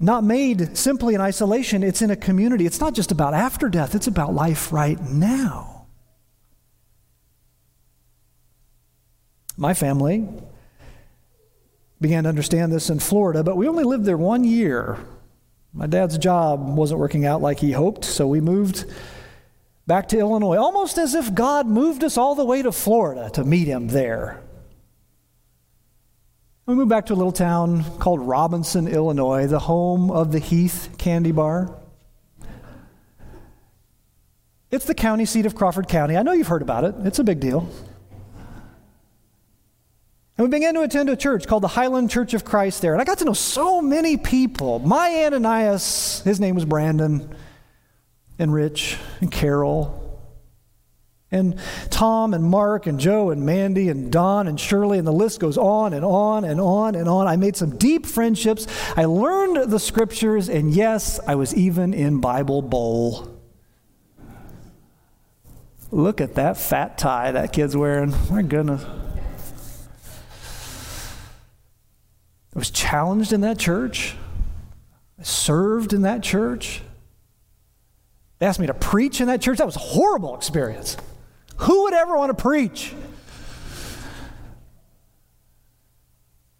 not 0.00 0.24
made 0.24 0.76
simply 0.76 1.14
in 1.14 1.20
isolation, 1.20 1.82
it's 1.82 2.02
in 2.02 2.10
a 2.10 2.16
community. 2.16 2.64
It's 2.66 2.80
not 2.80 2.94
just 2.94 3.10
about 3.12 3.34
after 3.34 3.68
death, 3.68 3.94
it's 3.94 4.06
about 4.06 4.32
life 4.32 4.72
right 4.72 5.00
now. 5.00 5.77
My 9.58 9.74
family 9.74 10.24
began 12.00 12.22
to 12.22 12.28
understand 12.28 12.72
this 12.72 12.90
in 12.90 13.00
Florida, 13.00 13.42
but 13.42 13.56
we 13.56 13.66
only 13.66 13.82
lived 13.82 14.04
there 14.04 14.16
one 14.16 14.44
year. 14.44 14.98
My 15.72 15.88
dad's 15.88 16.16
job 16.16 16.76
wasn't 16.76 17.00
working 17.00 17.26
out 17.26 17.42
like 17.42 17.58
he 17.58 17.72
hoped, 17.72 18.04
so 18.04 18.28
we 18.28 18.40
moved 18.40 18.84
back 19.84 20.06
to 20.08 20.18
Illinois, 20.18 20.58
almost 20.58 20.96
as 20.96 21.16
if 21.16 21.34
God 21.34 21.66
moved 21.66 22.04
us 22.04 22.16
all 22.16 22.36
the 22.36 22.44
way 22.44 22.62
to 22.62 22.70
Florida 22.70 23.30
to 23.30 23.42
meet 23.42 23.66
him 23.66 23.88
there. 23.88 24.40
We 26.66 26.76
moved 26.76 26.90
back 26.90 27.06
to 27.06 27.14
a 27.14 27.16
little 27.16 27.32
town 27.32 27.82
called 27.98 28.20
Robinson, 28.20 28.86
Illinois, 28.86 29.48
the 29.48 29.58
home 29.58 30.12
of 30.12 30.30
the 30.30 30.38
Heath 30.38 30.94
Candy 30.98 31.32
Bar. 31.32 31.74
It's 34.70 34.84
the 34.84 34.94
county 34.94 35.24
seat 35.24 35.46
of 35.46 35.56
Crawford 35.56 35.88
County. 35.88 36.16
I 36.16 36.22
know 36.22 36.30
you've 36.32 36.46
heard 36.46 36.62
about 36.62 36.84
it, 36.84 36.94
it's 37.04 37.18
a 37.18 37.24
big 37.24 37.40
deal. 37.40 37.68
And 40.38 40.46
we 40.46 40.50
began 40.56 40.74
to 40.74 40.82
attend 40.82 41.10
a 41.10 41.16
church 41.16 41.48
called 41.48 41.64
the 41.64 41.68
Highland 41.68 42.10
Church 42.10 42.32
of 42.32 42.44
Christ 42.44 42.80
there. 42.80 42.92
And 42.92 43.02
I 43.02 43.04
got 43.04 43.18
to 43.18 43.24
know 43.24 43.32
so 43.32 43.82
many 43.82 44.16
people. 44.16 44.78
My 44.78 45.24
Ananias, 45.24 46.22
his 46.24 46.38
name 46.38 46.54
was 46.54 46.64
Brandon, 46.64 47.34
and 48.38 48.52
Rich, 48.52 48.96
and 49.20 49.32
Carol, 49.32 50.22
and 51.32 51.58
Tom 51.90 52.34
and 52.34 52.44
Mark 52.44 52.86
and 52.86 53.00
Joe 53.00 53.30
and 53.30 53.44
Mandy 53.44 53.88
and 53.88 54.12
Don 54.12 54.46
and 54.46 54.58
Shirley, 54.60 54.98
and 54.98 55.06
the 55.06 55.12
list 55.12 55.40
goes 55.40 55.58
on 55.58 55.92
and 55.92 56.04
on 56.04 56.44
and 56.44 56.60
on 56.60 56.94
and 56.94 57.08
on. 57.08 57.26
I 57.26 57.34
made 57.34 57.56
some 57.56 57.76
deep 57.76 58.06
friendships. 58.06 58.68
I 58.96 59.06
learned 59.06 59.70
the 59.70 59.80
scriptures, 59.80 60.48
and 60.48 60.72
yes, 60.72 61.18
I 61.26 61.34
was 61.34 61.52
even 61.54 61.92
in 61.92 62.20
Bible 62.20 62.62
Bowl. 62.62 63.40
Look 65.90 66.20
at 66.20 66.36
that 66.36 66.56
fat 66.58 66.96
tie 66.96 67.32
that 67.32 67.52
kid's 67.52 67.76
wearing. 67.76 68.14
My 68.30 68.42
goodness. 68.42 68.84
I 72.58 72.66
was 72.66 72.70
challenged 72.70 73.32
in 73.32 73.42
that 73.42 73.56
church. 73.56 74.16
I 75.16 75.22
served 75.22 75.92
in 75.92 76.02
that 76.02 76.24
church. 76.24 76.82
They 78.40 78.46
asked 78.46 78.58
me 78.58 78.66
to 78.66 78.74
preach 78.74 79.20
in 79.20 79.28
that 79.28 79.40
church. 79.40 79.58
That 79.58 79.66
was 79.66 79.76
a 79.76 79.78
horrible 79.78 80.34
experience. 80.34 80.96
Who 81.58 81.84
would 81.84 81.94
ever 81.94 82.16
want 82.16 82.36
to 82.36 82.42
preach? 82.42 82.92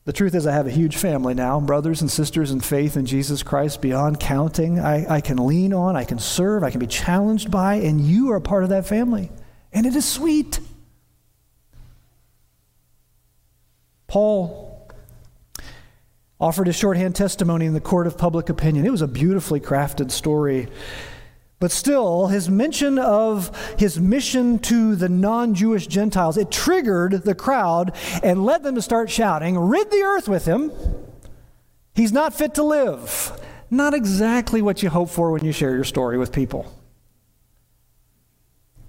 The 0.04 0.12
truth 0.12 0.36
is, 0.36 0.46
I 0.46 0.52
have 0.52 0.68
a 0.68 0.70
huge 0.70 0.96
family 0.96 1.34
now, 1.34 1.58
brothers 1.58 2.00
and 2.00 2.08
sisters 2.08 2.52
in 2.52 2.60
faith 2.60 2.96
in 2.96 3.04
Jesus 3.04 3.42
Christ 3.42 3.82
beyond 3.82 4.20
counting. 4.20 4.78
I, 4.78 5.16
I 5.16 5.20
can 5.20 5.44
lean 5.44 5.74
on, 5.74 5.96
I 5.96 6.04
can 6.04 6.20
serve, 6.20 6.62
I 6.62 6.70
can 6.70 6.78
be 6.78 6.86
challenged 6.86 7.50
by, 7.50 7.74
and 7.74 8.00
you 8.00 8.30
are 8.30 8.36
a 8.36 8.40
part 8.40 8.62
of 8.62 8.68
that 8.68 8.86
family. 8.86 9.32
And 9.72 9.84
it 9.84 9.96
is 9.96 10.06
sweet. 10.06 10.60
Paul 14.06 14.67
offered 16.40 16.68
a 16.68 16.72
shorthand 16.72 17.16
testimony 17.16 17.66
in 17.66 17.74
the 17.74 17.80
court 17.80 18.06
of 18.06 18.16
public 18.16 18.48
opinion. 18.48 18.86
It 18.86 18.90
was 18.90 19.02
a 19.02 19.08
beautifully 19.08 19.60
crafted 19.60 20.10
story. 20.10 20.68
But 21.60 21.72
still, 21.72 22.28
his 22.28 22.48
mention 22.48 22.98
of 22.98 23.74
his 23.78 23.98
mission 23.98 24.60
to 24.60 24.94
the 24.94 25.08
non 25.08 25.54
Jewish 25.54 25.88
Gentiles, 25.88 26.36
it 26.36 26.52
triggered 26.52 27.24
the 27.24 27.34
crowd 27.34 27.96
and 28.22 28.44
led 28.44 28.62
them 28.62 28.76
to 28.76 28.82
start 28.82 29.10
shouting, 29.10 29.58
Rid 29.58 29.90
the 29.90 30.02
earth 30.02 30.28
with 30.28 30.44
him. 30.44 30.70
He's 31.94 32.12
not 32.12 32.32
fit 32.32 32.54
to 32.54 32.62
live. 32.62 33.32
Not 33.70 33.92
exactly 33.92 34.62
what 34.62 34.82
you 34.82 34.88
hope 34.88 35.10
for 35.10 35.32
when 35.32 35.44
you 35.44 35.50
share 35.52 35.74
your 35.74 35.84
story 35.84 36.16
with 36.16 36.32
people. 36.32 36.72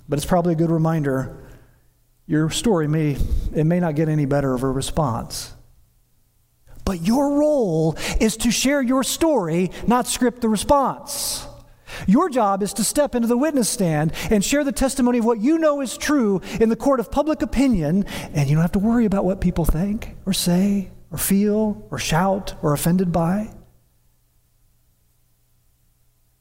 But 0.07 0.17
it's 0.17 0.25
probably 0.25 0.53
a 0.53 0.55
good 0.55 0.71
reminder 0.71 1.35
your 2.27 2.51
story 2.51 2.87
may 2.87 3.17
it 3.55 3.63
may 3.63 3.79
not 3.79 3.95
get 3.95 4.07
any 4.07 4.25
better 4.25 4.53
of 4.53 4.61
a 4.61 4.69
response. 4.69 5.53
But 6.89 7.05
your 7.05 7.37
role 7.37 7.95
is 8.19 8.35
to 8.37 8.49
share 8.49 8.81
your 8.81 9.03
story, 9.03 9.69
not 9.85 10.07
script 10.07 10.41
the 10.41 10.49
response. 10.49 11.45
Your 12.07 12.31
job 12.31 12.63
is 12.63 12.73
to 12.73 12.83
step 12.83 13.13
into 13.13 13.27
the 13.27 13.37
witness 13.37 13.69
stand 13.69 14.11
and 14.31 14.43
share 14.43 14.63
the 14.63 14.71
testimony 14.71 15.19
of 15.19 15.25
what 15.25 15.39
you 15.39 15.59
know 15.59 15.81
is 15.81 15.99
true 15.99 16.41
in 16.59 16.69
the 16.69 16.75
court 16.75 16.99
of 16.99 17.11
public 17.11 17.43
opinion, 17.43 18.07
and 18.33 18.49
you 18.49 18.55
don't 18.55 18.63
have 18.63 18.71
to 18.71 18.79
worry 18.79 19.05
about 19.05 19.23
what 19.23 19.39
people 19.39 19.65
think 19.65 20.15
or 20.25 20.33
say 20.33 20.89
or 21.11 21.19
feel 21.19 21.87
or 21.91 21.99
shout 21.99 22.55
or 22.63 22.73
offended 22.73 23.11
by. 23.11 23.53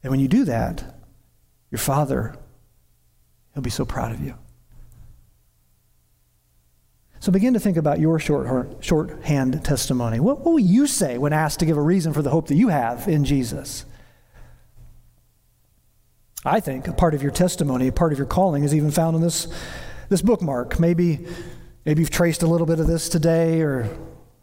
And 0.01 0.09
when 0.09 0.19
you 0.19 0.27
do 0.27 0.45
that, 0.45 0.99
your 1.69 1.77
Father, 1.77 2.35
He'll 3.53 3.61
be 3.61 3.69
so 3.69 3.85
proud 3.85 4.13
of 4.13 4.19
you. 4.19 4.33
So 7.21 7.31
begin 7.33 7.53
to 7.53 7.59
think 7.59 7.75
about 7.75 7.99
your 7.99 8.17
short, 8.17 8.83
shorthand 8.83 9.63
testimony. 9.65 10.19
What, 10.19 10.39
what 10.39 10.53
will 10.53 10.59
you 10.59 10.87
say 10.87 11.17
when 11.17 11.33
asked 11.33 11.59
to 11.59 11.65
give 11.65 11.77
a 11.77 11.81
reason 11.81 12.13
for 12.13 12.21
the 12.21 12.29
hope 12.29 12.47
that 12.47 12.55
you 12.55 12.69
have 12.69 13.07
in 13.07 13.25
Jesus? 13.25 13.85
I 16.45 16.61
think 16.61 16.87
a 16.87 16.93
part 16.93 17.13
of 17.13 17.21
your 17.21 17.31
testimony, 17.31 17.87
a 17.87 17.91
part 17.91 18.13
of 18.13 18.17
your 18.17 18.27
calling 18.27 18.63
is 18.63 18.73
even 18.73 18.91
found 18.91 19.17
in 19.17 19.21
this, 19.21 19.47
this 20.07 20.21
bookmark. 20.21 20.79
Maybe, 20.79 21.27
maybe 21.85 22.01
you've 22.01 22.09
traced 22.09 22.43
a 22.43 22.47
little 22.47 22.65
bit 22.65 22.79
of 22.79 22.87
this 22.87 23.09
today 23.09 23.59
or 23.61 23.89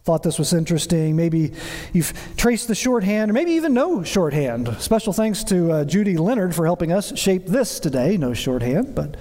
thought 0.05 0.23
this 0.23 0.39
was 0.39 0.53
interesting. 0.53 1.17
Maybe 1.17 1.53
you've 1.95 2.13
traced 2.37 2.69
the 2.69 2.77
shorthand, 2.77 3.31
or 3.31 3.35
maybe 3.35 3.53
even 3.53 3.75
no 3.75 4.05
shorthand. 4.05 4.77
Special 4.79 5.13
thanks 5.13 5.43
to 5.45 5.73
uh, 5.73 5.85
Judy 5.85 6.17
Leonard 6.17 6.55
for 6.55 6.65
helping 6.65 6.93
us 6.93 7.19
shape 7.19 7.47
this 7.47 7.81
today, 7.81 8.17
no 8.17 8.33
shorthand. 8.33 8.95
But 8.95 9.17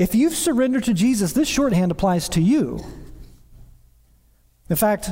if 0.00 0.14
you've 0.14 0.34
surrendered 0.34 0.84
to 0.84 0.94
Jesus, 0.94 1.34
this 1.34 1.46
shorthand 1.46 1.90
applies 1.90 2.30
to 2.30 2.40
you. 2.40 2.82
In 4.70 4.76
fact, 4.76 5.10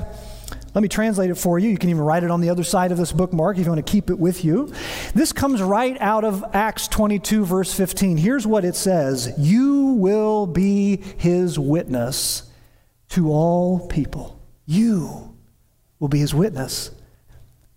let 0.74 0.80
me 0.80 0.88
translate 0.88 1.28
it 1.28 1.34
for 1.34 1.58
you. 1.58 1.68
You 1.68 1.76
can 1.76 1.90
even 1.90 2.02
write 2.02 2.24
it 2.24 2.30
on 2.30 2.40
the 2.40 2.48
other 2.48 2.64
side 2.64 2.90
of 2.90 2.96
this 2.96 3.12
bookmark 3.12 3.58
if 3.58 3.66
you 3.66 3.70
want 3.70 3.84
to 3.84 3.92
keep 3.92 4.08
it 4.08 4.18
with 4.18 4.46
you. 4.46 4.72
This 5.14 5.30
comes 5.30 5.60
right 5.60 5.94
out 6.00 6.24
of 6.24 6.42
Acts 6.54 6.88
22, 6.88 7.44
verse 7.44 7.74
15. 7.74 8.16
Here's 8.16 8.46
what 8.46 8.64
it 8.64 8.74
says 8.74 9.34
You 9.36 9.88
will 9.98 10.46
be 10.46 10.96
his 11.18 11.58
witness 11.58 12.50
to 13.10 13.30
all 13.30 13.88
people. 13.88 14.40
You 14.64 15.36
will 15.98 16.08
be 16.08 16.20
his 16.20 16.32
witness 16.32 16.92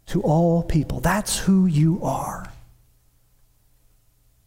to 0.07 0.21
all 0.21 0.63
people. 0.63 1.01
That's 1.01 1.39
who 1.39 1.65
you 1.65 2.01
are. 2.05 2.49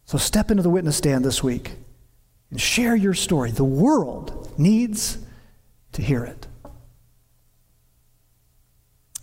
So 0.05 0.17
step 0.17 0.49
into 0.49 0.63
the 0.63 0.69
witness 0.71 0.97
stand 0.97 1.23
this 1.23 1.43
week 1.43 1.73
and 2.55 2.61
share 2.61 2.95
your 2.95 3.13
story. 3.13 3.51
The 3.51 3.65
world 3.65 4.49
needs 4.57 5.17
to 5.91 6.01
hear 6.01 6.23
it. 6.23 6.47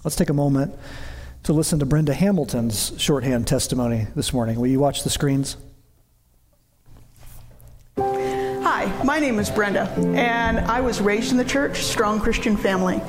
Let's 0.05 0.17
take 0.17 0.29
a 0.29 0.35
moment 0.35 0.75
to 1.45 1.55
listen 1.55 1.79
to 1.79 1.87
Brenda 1.87 2.13
Hamilton's 2.13 2.93
shorthand 2.99 3.47
testimony 3.47 4.07
this 4.15 4.35
morning. 4.35 4.61
Will 4.61 4.67
you 4.67 4.81
watch 4.81 5.03
the 5.03 5.09
screens? 5.09 5.57
Hi, 8.83 9.05
my 9.05 9.21
name 9.21 9.39
is 9.39 9.49
Brenda, 9.49 9.89
and 10.17 10.59
I 10.59 10.81
was 10.81 11.01
raised 11.01 11.31
in 11.31 11.37
the 11.37 11.45
church, 11.45 11.85
strong 11.85 12.19
Christian 12.19 12.57
family. 12.57 13.01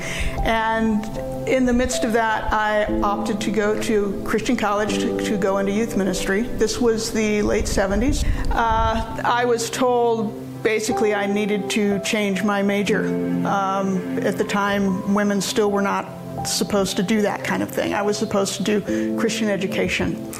And 0.43 1.03
in 1.47 1.65
the 1.65 1.73
midst 1.73 2.03
of 2.03 2.13
that, 2.13 2.53
I 2.53 2.85
opted 3.01 3.41
to 3.41 3.49
go 3.49 3.81
to 3.81 4.21
Christian 4.23 4.55
college 4.55 4.99
to, 4.99 5.17
to 5.25 5.35
go 5.35 5.57
into 5.57 5.71
youth 5.71 5.97
ministry. 5.97 6.43
This 6.43 6.79
was 6.79 7.11
the 7.11 7.41
late 7.41 7.65
70s. 7.65 8.23
Uh, 8.51 9.21
I 9.25 9.45
was 9.45 9.71
told 9.71 10.61
basically 10.61 11.15
I 11.15 11.25
needed 11.25 11.71
to 11.71 11.97
change 12.01 12.43
my 12.43 12.61
major. 12.61 13.07
Um, 13.47 14.19
at 14.19 14.37
the 14.37 14.45
time, 14.45 15.15
women 15.15 15.41
still 15.41 15.71
were 15.71 15.81
not 15.81 16.05
supposed 16.45 16.97
to 16.97 17.03
do 17.03 17.23
that 17.23 17.43
kind 17.43 17.63
of 17.63 17.71
thing. 17.71 17.95
I 17.95 18.03
was 18.03 18.15
supposed 18.15 18.57
to 18.57 18.63
do 18.63 19.17
Christian 19.17 19.49
education. 19.49 20.33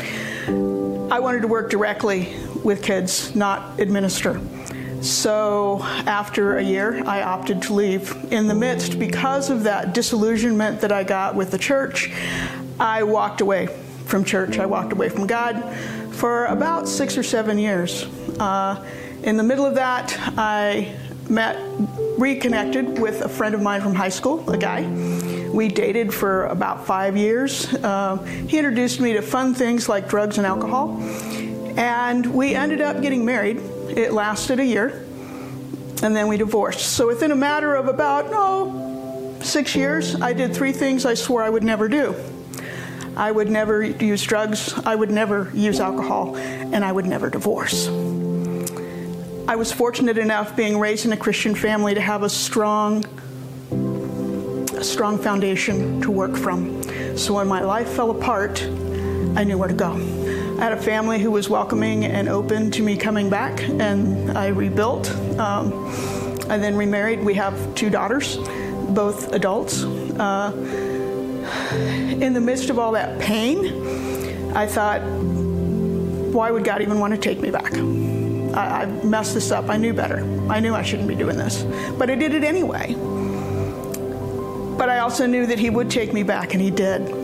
I 1.12 1.20
wanted 1.20 1.42
to 1.42 1.48
work 1.48 1.72
directly 1.72 2.36
with 2.64 2.84
kids, 2.84 3.36
not 3.36 3.80
administer. 3.80 4.40
So 5.04 5.80
after 5.84 6.58
a 6.58 6.64
year, 6.64 7.04
I 7.06 7.24
opted 7.24 7.62
to 7.64 7.74
leave. 7.74 8.32
In 8.32 8.48
the 8.48 8.56
midst, 8.56 8.98
because 8.98 9.50
of 9.50 9.64
that 9.64 9.94
disillusionment 9.94 10.80
that 10.80 10.94
I 10.94 11.04
got 11.04 11.36
with 11.36 11.52
the 11.52 11.58
church, 11.58 12.10
I 12.80 13.04
walked 13.04 13.42
away 13.42 13.68
from 14.06 14.24
church. 14.24 14.60
I 14.60 14.66
walked 14.66 14.94
away 14.94 15.10
from 15.10 15.28
God 15.28 15.62
for 16.12 16.46
about 16.46 16.88
six 16.88 17.18
or 17.18 17.24
seven 17.24 17.58
years. 17.58 18.06
Uh, 18.40 18.82
in 19.24 19.36
the 19.36 19.44
middle 19.44 19.66
of 19.66 19.76
that, 19.76 20.18
I 20.38 20.96
met, 21.30 21.58
reconnected 22.18 22.98
with 22.98 23.24
a 23.24 23.30
friend 23.30 23.54
of 23.56 23.62
mine 23.62 23.82
from 23.82 23.96
high 23.96 24.10
school, 24.10 24.50
a 24.50 24.58
guy. 24.58 24.88
We 25.50 25.68
dated 25.68 26.14
for 26.14 26.46
about 26.46 26.86
five 26.86 27.18
years. 27.18 27.74
Uh, 27.74 28.18
he 28.48 28.58
introduced 28.58 29.02
me 29.02 29.14
to 29.14 29.22
fun 29.22 29.54
things 29.54 29.90
like 29.90 30.08
drugs 30.08 30.38
and 30.38 30.48
alcohol. 30.48 30.98
And 31.76 32.26
we 32.34 32.56
ended 32.56 32.80
up 32.80 33.02
getting 33.02 33.26
married. 33.26 33.62
It 33.96 34.14
lasted 34.14 34.60
a 34.60 34.66
year. 34.66 35.06
And 36.02 36.16
then 36.16 36.28
we 36.28 36.38
divorced. 36.38 36.82
So 36.82 37.08
within 37.08 37.32
a 37.32 37.36
matter 37.36 37.76
of 37.76 37.88
about, 37.88 38.30
no, 38.30 39.38
oh, 39.40 39.40
six 39.42 39.76
years, 39.76 40.20
I 40.20 40.34
did 40.34 40.54
three 40.54 40.74
things 40.74 41.06
I 41.06 41.14
swore 41.14 41.44
I 41.44 41.50
would 41.50 41.64
never 41.64 41.88
do. 41.88 42.16
I 43.16 43.32
would 43.32 43.50
never 43.50 43.84
use 43.84 44.24
drugs, 44.24 44.74
I 44.86 44.96
would 44.96 45.12
never 45.12 45.52
use 45.54 45.80
alcohol, 45.80 46.36
and 46.36 46.84
I 46.84 46.92
would 46.92 47.06
never 47.06 47.30
divorce. 47.30 47.88
I 49.48 49.56
was 49.56 49.72
fortunate 49.72 50.18
enough 50.18 50.56
being 50.56 50.80
raised 50.80 51.06
in 51.06 51.14
a 51.14 51.18
Christian 51.18 51.54
family 51.54 51.94
to 51.94 52.02
have 52.02 52.24
a 52.24 52.30
strong 52.30 53.06
a 54.76 54.84
strong 54.84 55.18
foundation 55.18 56.02
to 56.02 56.12
work 56.12 56.36
from. 56.36 56.82
So 57.18 57.36
when 57.36 57.48
my 57.48 57.62
life 57.62 57.90
fell 57.90 58.12
apart, 58.12 58.64
I 59.36 59.44
knew 59.44 59.58
where 59.58 59.70
to 59.70 59.74
go. 59.74 60.33
Had 60.64 60.72
a 60.72 60.82
family 60.82 61.20
who 61.20 61.30
was 61.30 61.50
welcoming 61.50 62.06
and 62.06 62.30
open 62.30 62.72
to 62.72 62.82
me 62.82 62.96
coming 62.96 63.30
back, 63.30 63.62
and 63.68 64.32
I 64.32 64.48
rebuilt. 64.48 65.12
Um, 65.38 65.90
I 66.50 66.58
then 66.58 66.78
remarried. 66.78 67.22
We 67.22 67.34
have 67.34 67.76
two 67.76 67.90
daughters, 67.90 68.38
both 68.88 69.34
adults. 69.34 69.84
Uh, 69.84 70.54
in 72.18 72.32
the 72.32 72.40
midst 72.40 72.70
of 72.70 72.80
all 72.80 72.94
that 72.94 73.20
pain, 73.20 74.56
I 74.56 74.66
thought, 74.66 75.02
why 76.32 76.50
would 76.50 76.64
God 76.64 76.82
even 76.82 76.98
want 76.98 77.14
to 77.14 77.20
take 77.20 77.42
me 77.42 77.52
back? 77.52 77.74
I, 78.56 78.84
I 78.84 78.86
messed 79.04 79.34
this 79.34 79.52
up. 79.52 79.68
I 79.68 79.76
knew 79.76 79.94
better. 79.94 80.20
I 80.50 80.62
knew 80.62 80.74
I 80.74 80.82
shouldn't 80.82 81.10
be 81.10 81.16
doing 81.16 81.36
this. 81.36 81.64
But 81.98 82.10
I 82.10 82.16
did 82.16 82.34
it 82.34 82.46
anyway. 82.46 82.94
But 84.78 84.88
I 84.90 85.00
also 85.00 85.26
knew 85.26 85.46
that 85.46 85.60
He 85.60 85.70
would 85.70 85.92
take 85.92 86.14
me 86.14 86.24
back, 86.24 86.54
and 86.54 86.62
He 86.62 86.72
did. 86.72 87.23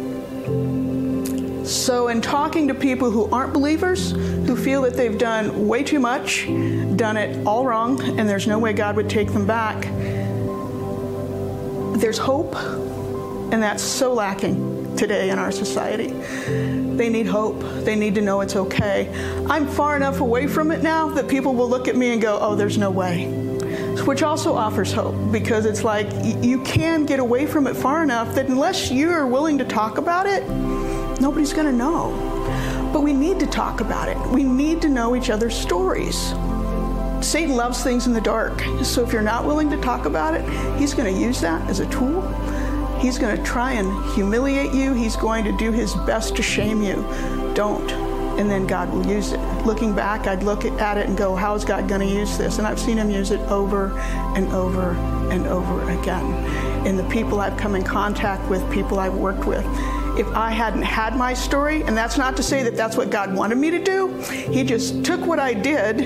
So, 1.70 2.08
in 2.08 2.20
talking 2.20 2.68
to 2.70 2.74
people 2.74 3.12
who 3.12 3.30
aren't 3.30 3.54
believers, 3.54 4.10
who 4.10 4.56
feel 4.56 4.82
that 4.82 4.96
they've 4.96 5.16
done 5.16 5.68
way 5.68 5.84
too 5.84 6.00
much, 6.00 6.48
done 6.48 7.16
it 7.16 7.46
all 7.46 7.64
wrong, 7.64 8.02
and 8.20 8.28
there's 8.28 8.48
no 8.48 8.58
way 8.58 8.74
God 8.74 8.96
would 8.96 9.08
take 9.08 9.32
them 9.32 9.46
back, 9.46 9.84
there's 12.02 12.18
hope, 12.18 12.56
and 12.56 13.62
that's 13.62 13.84
so 13.84 14.16
lacking 14.16 14.96
today 14.98 15.30
in 15.30 15.38
our 15.38 15.52
society. 15.52 16.08
They 16.08 17.08
need 17.08 17.28
hope. 17.28 17.60
They 17.86 17.96
need 17.96 18.16
to 18.16 18.22
know 18.22 18.42
it's 18.42 18.56
okay. 18.56 19.08
I'm 19.48 19.68
far 19.68 19.96
enough 19.96 20.22
away 20.22 20.48
from 20.48 20.72
it 20.72 20.82
now 20.82 21.10
that 21.10 21.28
people 21.28 21.54
will 21.54 21.70
look 21.70 21.88
at 21.88 21.96
me 21.96 22.14
and 22.14 22.20
go, 22.20 22.40
oh, 22.42 22.56
there's 22.56 22.80
no 22.80 22.90
way. 22.90 23.28
Which 24.08 24.24
also 24.24 24.56
offers 24.56 24.92
hope 24.92 25.32
because 25.32 25.68
it's 25.68 25.84
like 25.84 26.08
you 26.44 26.64
can 26.64 27.06
get 27.06 27.20
away 27.20 27.46
from 27.46 27.68
it 27.68 27.76
far 27.76 28.02
enough 28.02 28.34
that 28.34 28.48
unless 28.48 28.90
you're 28.90 29.28
willing 29.28 29.60
to 29.60 29.66
talk 29.66 30.00
about 30.00 30.26
it, 30.26 30.42
nobody's 31.20 31.54
going 31.54 31.68
to 31.68 31.74
know. 31.74 32.12
But 32.94 33.02
we 33.02 33.14
need 33.14 33.40
to 33.40 33.48
talk 33.48 33.82
about 33.82 34.10
it. 34.10 34.18
We 34.30 34.44
need 34.44 34.82
to 34.82 34.90
know 34.90 35.16
each 35.16 35.30
other's 35.30 35.56
stories. 35.56 36.34
Satan 37.22 37.56
loves 37.56 37.84
things 37.84 38.08
in 38.08 38.14
the 38.14 38.22
dark. 38.22 38.62
So 38.84 39.04
if 39.04 39.12
you're 39.12 39.22
not 39.22 39.46
willing 39.46 39.70
to 39.70 39.82
talk 39.82 40.06
about 40.06 40.34
it, 40.34 40.80
he's 40.80 40.94
going 40.94 41.14
to 41.14 41.22
use 41.22 41.42
that 41.42 41.70
as 41.70 41.80
a 41.80 41.90
tool 41.90 42.22
He's 43.00 43.18
going 43.18 43.36
to 43.36 43.42
try 43.44 43.74
and 43.74 44.14
humiliate 44.14 44.74
you. 44.74 44.94
He's 44.94 45.16
going 45.16 45.46
to 45.46 45.54
do 45.54 45.72
his 45.72 45.96
best 45.96 46.36
to 46.36 46.44
shame 46.44 46.84
you. 46.84 46.96
Don't. 47.56 47.90
And 48.38 48.52
then 48.52 48.68
God 48.68 48.92
will 48.94 49.06
use 49.08 49.32
it. 49.32 49.40
Looking 49.66 49.96
back, 49.96 50.28
I'd 50.28 50.44
look 50.44 50.66
at 50.66 50.98
it 50.98 51.08
and 51.08 51.18
go, 51.18 51.34
How 51.34 51.56
is 51.56 51.64
God 51.64 51.88
going 51.88 52.02
to 52.02 52.14
use 52.14 52.38
this? 52.38 52.58
And 52.58 52.68
I've 52.68 52.80
seen 52.80 52.98
him 52.98 53.10
use 53.10 53.32
it 53.32 53.40
over 53.50 53.98
and 54.36 54.52
over 54.52 54.92
and 55.32 55.48
over 55.48 55.90
again. 55.90 56.86
In 56.86 56.98
the 56.98 57.04
people 57.06 57.40
I've 57.40 57.58
come 57.58 57.76
in 57.76 57.84
contact 57.84 58.50
with, 58.50 58.70
people 58.70 59.00
I've 59.00 59.16
worked 59.16 59.46
with. 59.46 59.66
If 60.20 60.28
I 60.36 60.52
hadn't 60.52 60.82
had 60.82 61.16
my 61.16 61.34
story, 61.34 61.82
and 61.84 61.96
that's 61.96 62.18
not 62.18 62.36
to 62.36 62.44
say 62.44 62.62
that 62.64 62.76
that's 62.76 62.98
what 62.98 63.10
God 63.10 63.34
wanted 63.34 63.58
me 63.58 63.72
to 63.72 63.82
do, 63.82 64.20
He 64.52 64.66
just 64.66 65.06
took 65.06 65.26
what 65.26 65.40
I 65.40 65.54
did 65.54 66.02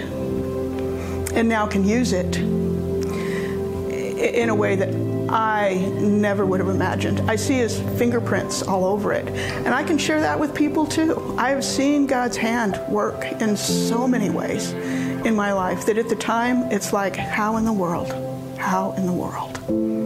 and 1.33 1.49
now 1.49 1.65
can 1.65 1.83
use 1.83 2.13
it 2.13 2.37
in 4.23 4.49
a 4.49 4.55
way 4.55 4.75
that 4.75 4.89
I 5.29 5.75
never 5.99 6.45
would 6.45 6.59
have 6.59 6.69
imagined. 6.69 7.21
I 7.21 7.35
see 7.35 7.55
his 7.55 7.79
fingerprints 7.97 8.61
all 8.61 8.85
over 8.85 9.13
it. 9.13 9.27
And 9.29 9.69
I 9.69 9.83
can 9.83 9.97
share 9.97 10.21
that 10.21 10.39
with 10.39 10.53
people 10.53 10.85
too. 10.85 11.35
I 11.35 11.49
have 11.49 11.65
seen 11.65 12.05
God's 12.05 12.37
hand 12.37 12.79
work 12.87 13.25
in 13.41 13.57
so 13.57 14.07
many 14.07 14.29
ways 14.29 14.73
in 14.73 15.35
my 15.35 15.53
life 15.53 15.87
that 15.87 15.97
at 15.97 16.07
the 16.07 16.15
time 16.15 16.71
it's 16.71 16.93
like, 16.93 17.15
how 17.15 17.57
in 17.57 17.65
the 17.65 17.73
world? 17.73 18.11
How 18.59 18.91
in 18.91 19.07
the 19.07 19.13
world? 19.13 20.02